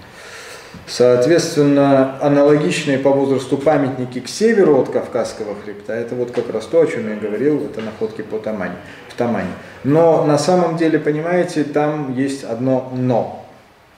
Соответственно, 0.87 2.17
аналогичные 2.21 2.97
по 2.97 3.11
возрасту 3.11 3.57
памятники 3.57 4.21
к 4.21 4.29
северу 4.29 4.79
от 4.79 4.89
Кавказского 4.89 5.53
хребта, 5.61 5.93
это 5.93 6.15
вот 6.15 6.31
как 6.31 6.49
раз 6.49 6.65
то, 6.65 6.79
о 6.79 6.87
чем 6.87 7.09
я 7.09 7.17
говорил, 7.17 7.65
это 7.65 7.81
находки 7.81 8.21
по 8.21 8.39
Тамане, 8.39 8.75
в 9.09 9.15
Тамане. 9.15 9.51
Но 9.83 10.25
на 10.25 10.37
самом 10.37 10.77
деле, 10.77 10.97
понимаете, 10.97 11.65
там 11.65 12.15
есть 12.15 12.45
одно 12.45 12.91
«но». 12.95 13.43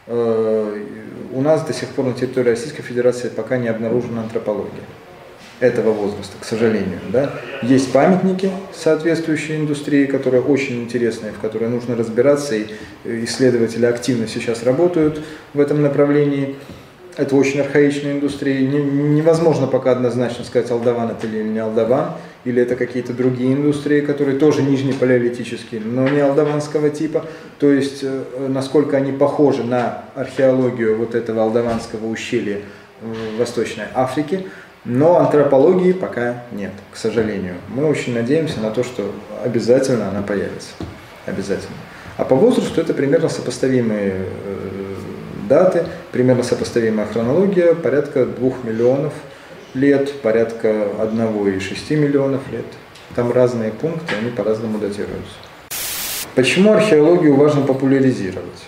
У 0.08 1.42
нас 1.42 1.62
до 1.62 1.74
сих 1.74 1.90
пор 1.90 2.06
на 2.06 2.14
территории 2.14 2.50
Российской 2.50 2.82
Федерации 2.82 3.30
пока 3.30 3.58
не 3.58 3.68
обнаружена 3.68 4.22
антропология 4.22 4.84
этого 5.60 5.92
возраста, 5.92 6.38
к 6.40 6.46
сожалению. 6.46 7.00
Да? 7.12 7.34
Есть 7.62 7.92
памятники 7.92 8.50
соответствующей 8.74 9.58
индустрии, 9.58 10.06
которые 10.06 10.42
очень 10.42 10.84
интересные, 10.84 11.34
в 11.34 11.40
которые 11.40 11.70
нужно 11.70 11.96
разбираться, 11.96 12.56
и 12.56 12.68
исследователи 13.06 13.86
активно 13.86 14.28
сейчас 14.28 14.64
работают 14.64 15.22
в 15.54 15.60
этом 15.60 15.82
направлении. 15.82 16.56
Это 17.18 17.36
очень 17.36 17.60
архаичная 17.60 18.14
индустрия. 18.14 18.60
Невозможно 18.62 19.68
пока 19.68 19.92
однозначно 19.92 20.46
сказать, 20.46 20.72
алдаван 20.72 21.12
это 21.12 21.28
или 21.28 21.44
не 21.44 21.60
алдаван, 21.60 22.14
или 22.46 22.62
это 22.62 22.78
какие-то 22.78 23.12
другие 23.12 23.54
индустрии, 23.54 24.00
которые 24.00 24.40
тоже 24.40 24.62
нижнепалеолитические, 24.62 25.82
но 25.82 26.08
не 26.08 26.22
алдаванского 26.22 26.90
типа. 26.90 27.26
То 27.60 27.70
есть, 27.70 28.00
э, 28.04 28.48
насколько 28.48 28.96
они 28.96 29.12
похожи 29.12 29.64
на 29.66 30.06
археологию 30.16 30.98
вот 30.98 31.16
этого 31.16 31.44
алдаванского 31.44 32.08
ущелья 32.08 32.60
в 33.02 33.38
Восточной 33.38 33.86
Африке, 33.94 34.46
но 34.86 35.20
антропологии 35.20 35.92
пока 35.92 36.44
нет, 36.52 36.72
к 36.92 36.98
сожалению. 36.98 37.56
Мы 37.68 37.86
очень 37.86 38.14
надеемся 38.14 38.60
на 38.60 38.72
то, 38.72 38.84
что 38.84 39.12
обязательно 39.44 40.10
она 40.10 40.22
появится. 40.22 40.70
Обязательно. 41.26 41.76
А 42.18 42.26
по 42.26 42.36
возрасту 42.36 42.82
это 42.82 42.94
примерно 42.94 43.30
сопоставимые 43.30 44.14
э, 44.16 44.96
даты, 45.48 45.86
примерно 46.12 46.44
сопоставимая 46.44 47.08
хронология, 47.08 47.74
порядка 47.74 48.26
2 48.26 48.52
миллионов 48.64 49.14
лет, 49.74 50.14
порядка 50.22 50.68
1,6 50.68 51.96
миллионов 51.96 52.42
лет. 52.52 52.66
Там 53.16 53.32
разные 53.32 53.72
пункты, 53.72 54.16
они 54.16 54.32
по-разному 54.32 54.80
датируются. 54.80 55.36
Почему 56.36 56.74
археологию 56.74 57.36
важно 57.36 57.62
популяризировать? 57.62 58.66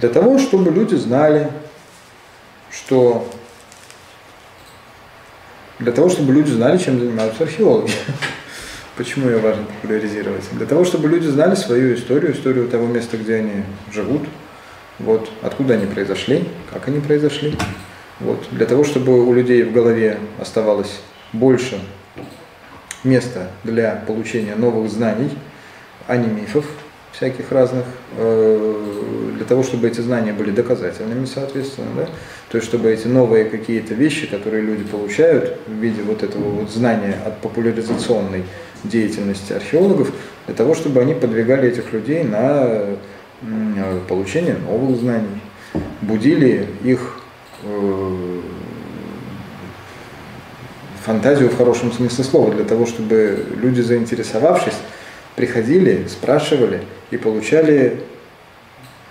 Для 0.00 0.08
того, 0.08 0.38
чтобы 0.38 0.70
люди 0.70 0.94
знали, 0.94 1.48
что 2.70 3.28
для 5.84 5.92
того, 5.92 6.08
чтобы 6.08 6.32
люди 6.32 6.50
знали, 6.50 6.78
чем 6.78 6.98
занимаются 6.98 7.44
археологи. 7.44 7.92
Почему 8.96 9.28
ее 9.28 9.38
важно 9.38 9.64
популяризировать? 9.64 10.44
Для 10.52 10.64
того, 10.66 10.84
чтобы 10.84 11.08
люди 11.08 11.26
знали 11.26 11.54
свою 11.54 11.94
историю, 11.94 12.32
историю 12.32 12.68
того 12.68 12.86
места, 12.86 13.18
где 13.18 13.36
они 13.36 13.64
живут, 13.92 14.22
вот, 14.98 15.28
откуда 15.42 15.74
они 15.74 15.84
произошли, 15.84 16.48
как 16.72 16.88
они 16.88 17.00
произошли. 17.00 17.54
Вот, 18.20 18.46
для 18.50 18.64
того, 18.64 18.84
чтобы 18.84 19.26
у 19.26 19.34
людей 19.34 19.62
в 19.62 19.72
голове 19.72 20.18
оставалось 20.40 21.00
больше 21.34 21.78
места 23.02 23.50
для 23.62 24.02
получения 24.06 24.54
новых 24.54 24.90
знаний, 24.90 25.36
а 26.06 26.16
не 26.16 26.28
мифов, 26.28 26.64
всяких 27.16 27.52
разных, 27.52 27.84
э, 28.16 29.34
для 29.36 29.44
того, 29.44 29.62
чтобы 29.62 29.88
эти 29.88 30.00
знания 30.00 30.32
были 30.32 30.50
доказательными, 30.50 31.26
соответственно, 31.26 31.88
да? 31.96 32.08
то 32.50 32.56
есть 32.56 32.66
чтобы 32.66 32.90
эти 32.90 33.06
новые 33.06 33.44
какие-то 33.44 33.94
вещи, 33.94 34.26
которые 34.26 34.62
люди 34.62 34.84
получают 34.84 35.58
в 35.66 35.72
виде 35.72 36.02
вот 36.02 36.22
этого 36.22 36.42
вот 36.42 36.70
знания 36.70 37.16
от 37.24 37.38
популяризационной 37.40 38.44
деятельности 38.82 39.52
археологов, 39.52 40.12
для 40.46 40.54
того, 40.54 40.74
чтобы 40.74 41.00
они 41.00 41.14
подвигали 41.14 41.68
этих 41.68 41.92
людей 41.92 42.24
на 42.24 42.96
получение 44.08 44.56
новых 44.56 44.98
знаний, 44.98 45.40
будили 46.00 46.66
их 46.82 47.20
э, 47.62 48.40
фантазию 51.04 51.50
в 51.50 51.56
хорошем 51.56 51.92
смысле 51.92 52.24
слова, 52.24 52.52
для 52.52 52.64
того, 52.64 52.86
чтобы 52.86 53.44
люди, 53.60 53.80
заинтересовавшись, 53.80 54.74
приходили, 55.36 56.06
спрашивали 56.08 56.82
и 57.10 57.16
получали 57.16 58.00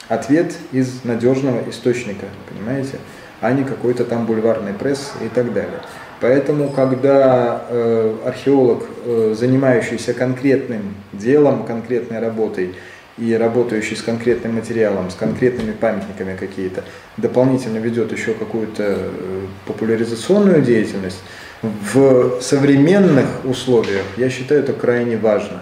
ответ 0.07 0.53
из 0.71 1.03
надежного 1.03 1.69
источника, 1.69 2.25
понимаете, 2.49 2.97
а 3.41 3.51
не 3.51 3.63
какой-то 3.63 4.05
там 4.05 4.25
бульварный 4.25 4.73
пресс 4.73 5.13
и 5.23 5.27
так 5.27 5.53
далее. 5.53 5.81
Поэтому, 6.21 6.69
когда 6.69 7.65
э, 7.69 8.15
археолог, 8.25 8.83
э, 9.05 9.35
занимающийся 9.37 10.13
конкретным 10.13 10.95
делом, 11.11 11.65
конкретной 11.65 12.19
работой, 12.19 12.75
и 13.17 13.33
работающий 13.33 13.95
с 13.95 14.01
конкретным 14.01 14.55
материалом, 14.55 15.11
с 15.11 15.15
конкретными 15.15 15.71
памятниками 15.71 16.35
какие-то, 16.35 16.83
дополнительно 17.17 17.77
ведет 17.77 18.11
еще 18.11 18.33
какую-то 18.33 18.83
э, 18.83 19.41
популяризационную 19.67 20.61
деятельность, 20.61 21.19
в 21.61 22.41
современных 22.41 23.45
условиях 23.45 24.03
я 24.17 24.29
считаю 24.29 24.61
это 24.61 24.73
крайне 24.73 25.17
важно, 25.17 25.61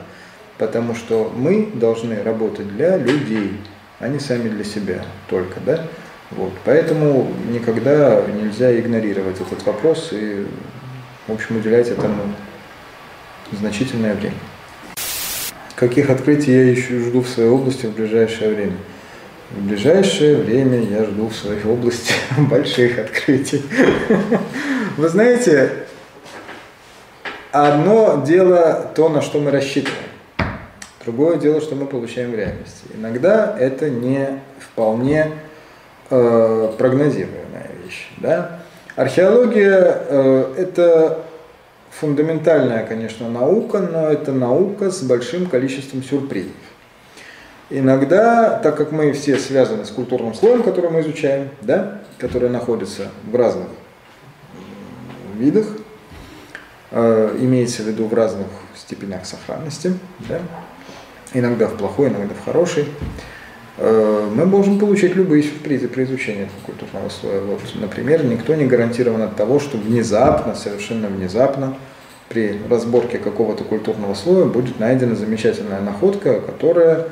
потому 0.61 0.93
что 0.93 1.33
мы 1.35 1.71
должны 1.73 2.21
работать 2.21 2.67
для 2.67 2.95
людей, 2.95 3.57
а 3.99 4.07
не 4.07 4.19
сами 4.19 4.47
для 4.47 4.63
себя 4.63 5.03
только, 5.27 5.59
да? 5.65 5.87
Вот. 6.29 6.53
Поэтому 6.65 7.33
никогда 7.49 8.21
нельзя 8.27 8.79
игнорировать 8.79 9.41
этот 9.41 9.65
вопрос 9.65 10.09
и, 10.11 10.45
в 11.27 11.33
общем, 11.33 11.57
уделять 11.57 11.87
этому 11.87 12.35
значительное 13.51 14.13
время. 14.13 14.35
Каких 15.73 16.11
открытий 16.11 16.51
я 16.51 16.69
еще 16.69 16.99
жду 16.99 17.21
в 17.21 17.27
своей 17.27 17.49
области 17.49 17.87
в 17.87 17.95
ближайшее 17.95 18.53
время? 18.53 18.77
В 19.49 19.63
ближайшее 19.63 20.37
время 20.37 20.79
я 20.79 21.05
жду 21.05 21.29
в 21.29 21.35
своей 21.35 21.65
области 21.65 22.13
больших 22.37 22.99
открытий. 22.99 23.63
Вы 24.97 25.09
знаете, 25.09 25.71
одно 27.51 28.23
дело 28.23 28.91
то, 28.95 29.09
на 29.09 29.23
что 29.23 29.39
мы 29.39 29.49
рассчитываем. 29.49 30.10
Другое 31.03 31.37
дело, 31.37 31.61
что 31.61 31.75
мы 31.75 31.87
получаем 31.87 32.31
в 32.31 32.35
реальности. 32.35 32.85
Иногда 32.95 33.57
это 33.57 33.89
не 33.89 34.39
вполне 34.59 35.31
э, 36.09 36.73
прогнозируемая 36.77 37.69
вещь. 37.83 38.07
Да? 38.17 38.59
Археология 38.95 39.97
э, 40.09 40.53
это 40.57 41.23
фундаментальная, 41.89 42.85
конечно, 42.85 43.29
наука, 43.29 43.79
но 43.79 44.09
это 44.09 44.31
наука 44.31 44.91
с 44.91 45.01
большим 45.01 45.47
количеством 45.47 46.03
сюрпризов. 46.03 46.51
Иногда, 47.71 48.59
так 48.59 48.75
как 48.75 48.91
мы 48.91 49.13
все 49.13 49.37
связаны 49.37 49.85
с 49.85 49.89
культурным 49.91 50.33
слоем, 50.33 50.61
который 50.61 50.91
мы 50.91 51.01
изучаем, 51.01 51.49
да, 51.61 52.01
который 52.17 52.49
находится 52.49 53.07
в 53.25 53.35
разных 53.35 53.67
видах, 55.37 55.65
э, 56.91 57.37
имеется 57.39 57.81
в 57.83 57.87
виду 57.87 58.05
в 58.05 58.13
разных 58.13 58.47
степенях 58.75 59.25
сохранности, 59.25 59.93
да, 60.27 60.41
иногда 61.33 61.67
в 61.67 61.77
плохой, 61.77 62.09
иногда 62.09 62.33
в 62.33 62.45
хороший, 62.45 62.85
э, 63.77 64.29
мы 64.33 64.45
можем 64.45 64.79
получить 64.79 65.15
любые 65.15 65.43
сюрпризы 65.43 65.87
при 65.87 66.03
изучении 66.03 66.43
этого 66.43 66.59
культурного 66.65 67.09
слоя. 67.09 67.41
Вот, 67.41 67.61
например, 67.75 68.23
никто 68.25 68.55
не 68.55 68.65
гарантирован 68.65 69.21
от 69.21 69.35
того, 69.35 69.59
что 69.59 69.77
внезапно, 69.77 70.55
совершенно 70.55 71.07
внезапно, 71.07 71.77
при 72.29 72.59
разборке 72.69 73.17
какого-то 73.17 73.63
культурного 73.63 74.13
слоя 74.13 74.45
будет 74.45 74.79
найдена 74.79 75.15
замечательная 75.15 75.81
находка, 75.81 76.39
которая, 76.39 77.07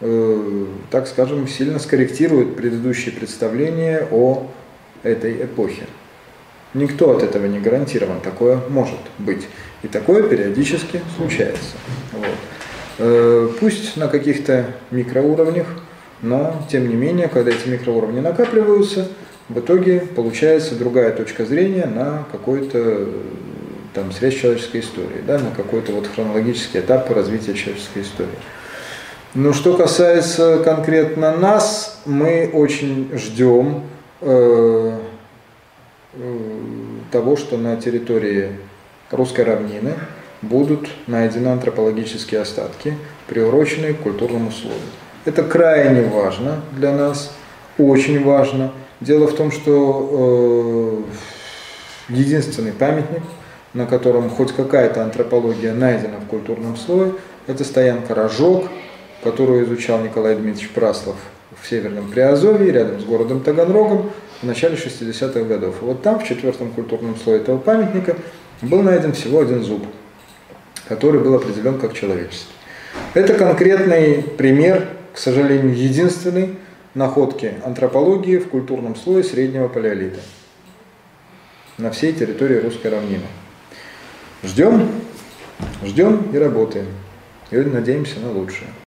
э, 0.00 0.66
так 0.90 1.06
скажем, 1.06 1.46
сильно 1.46 1.78
скорректирует 1.78 2.56
предыдущие 2.56 3.14
представления 3.14 4.06
о 4.10 4.48
этой 5.04 5.44
эпохе. 5.44 5.84
Никто 6.74 7.16
от 7.16 7.22
этого 7.22 7.46
не 7.46 7.60
гарантирован, 7.60 8.20
такое 8.20 8.58
может 8.68 8.98
быть. 9.18 9.46
И 9.84 9.88
такое 9.88 10.24
периодически 10.24 11.00
случается. 11.16 11.76
Вот. 12.12 12.26
Э, 12.98 13.48
пусть 13.58 13.96
на 13.96 14.08
каких-то 14.08 14.66
микроуровнях, 14.90 15.66
но 16.22 16.62
тем 16.70 16.88
не 16.88 16.94
менее, 16.94 17.28
когда 17.28 17.50
эти 17.50 17.68
микроуровни 17.68 18.20
накапливаются, 18.20 19.08
в 19.48 19.58
итоге 19.58 20.00
получается 20.00 20.76
другая 20.76 21.10
точка 21.12 21.44
зрения 21.44 21.86
на 21.86 22.24
какой-то 22.30 23.08
там, 23.94 24.12
срез 24.12 24.34
человеческой 24.34 24.80
истории, 24.80 25.22
да, 25.26 25.38
на 25.38 25.50
какой-то 25.50 25.92
вот 25.92 26.06
хронологический 26.06 26.80
этап 26.80 27.10
развития 27.10 27.54
человеческой 27.54 28.02
истории. 28.02 28.38
Но 29.34 29.52
что 29.52 29.76
касается 29.76 30.62
конкретно 30.64 31.36
нас, 31.36 32.00
мы 32.04 32.48
очень 32.52 33.10
ждем 33.14 33.82
э, 34.20 34.98
э, 36.14 36.38
того, 37.10 37.36
что 37.36 37.56
на 37.56 37.76
территории 37.76 38.50
русской 39.10 39.42
равнины 39.42 39.94
будут 40.48 40.88
найдены 41.06 41.48
антропологические 41.48 42.40
остатки, 42.40 42.96
приуроченные 43.26 43.94
к 43.94 44.00
культурному 44.00 44.50
слою. 44.50 44.76
Это 45.24 45.42
крайне 45.42 46.02
важно 46.02 46.60
для 46.72 46.92
нас, 46.92 47.34
очень 47.78 48.22
важно. 48.22 48.72
Дело 49.00 49.26
в 49.26 49.34
том, 49.34 49.50
что 49.50 51.04
э, 52.08 52.12
единственный 52.12 52.72
памятник, 52.72 53.22
на 53.72 53.86
котором 53.86 54.30
хоть 54.30 54.52
какая-то 54.52 55.02
антропология 55.02 55.72
найдена 55.72 56.18
в 56.20 56.26
культурном 56.26 56.76
слое, 56.76 57.12
это 57.46 57.64
стоянка 57.64 58.14
Рожок, 58.14 58.68
которую 59.22 59.64
изучал 59.64 60.00
Николай 60.00 60.36
Дмитриевич 60.36 60.70
Праслов 60.70 61.16
в 61.60 61.66
Северном 61.68 62.10
Приазовье, 62.10 62.70
рядом 62.70 63.00
с 63.00 63.04
городом 63.04 63.40
Таганрогом, 63.40 64.10
в 64.42 64.46
начале 64.46 64.76
60-х 64.76 65.40
годов. 65.40 65.76
Вот 65.80 66.02
там, 66.02 66.20
в 66.20 66.24
четвертом 66.24 66.70
культурном 66.70 67.16
слое 67.16 67.40
этого 67.40 67.58
памятника, 67.58 68.16
был 68.60 68.82
найден 68.82 69.12
всего 69.12 69.40
один 69.40 69.62
зуб– 69.62 69.84
который 70.88 71.20
был 71.20 71.34
определен 71.34 71.78
как 71.78 71.94
человеческий. 71.94 72.52
Это 73.14 73.34
конкретный 73.34 74.22
пример, 74.22 74.88
к 75.12 75.18
сожалению, 75.18 75.74
единственной 75.74 76.56
находки 76.94 77.54
антропологии 77.64 78.38
в 78.38 78.48
культурном 78.48 78.96
слое 78.96 79.24
среднего 79.24 79.68
палеолита 79.68 80.20
на 81.78 81.90
всей 81.90 82.12
территории 82.12 82.58
русской 82.58 82.88
равнины. 82.88 83.26
Ждем, 84.42 84.90
ждем 85.82 86.30
и 86.32 86.38
работаем. 86.38 86.86
И 87.50 87.56
надеемся 87.56 88.20
на 88.20 88.30
лучшее. 88.30 88.68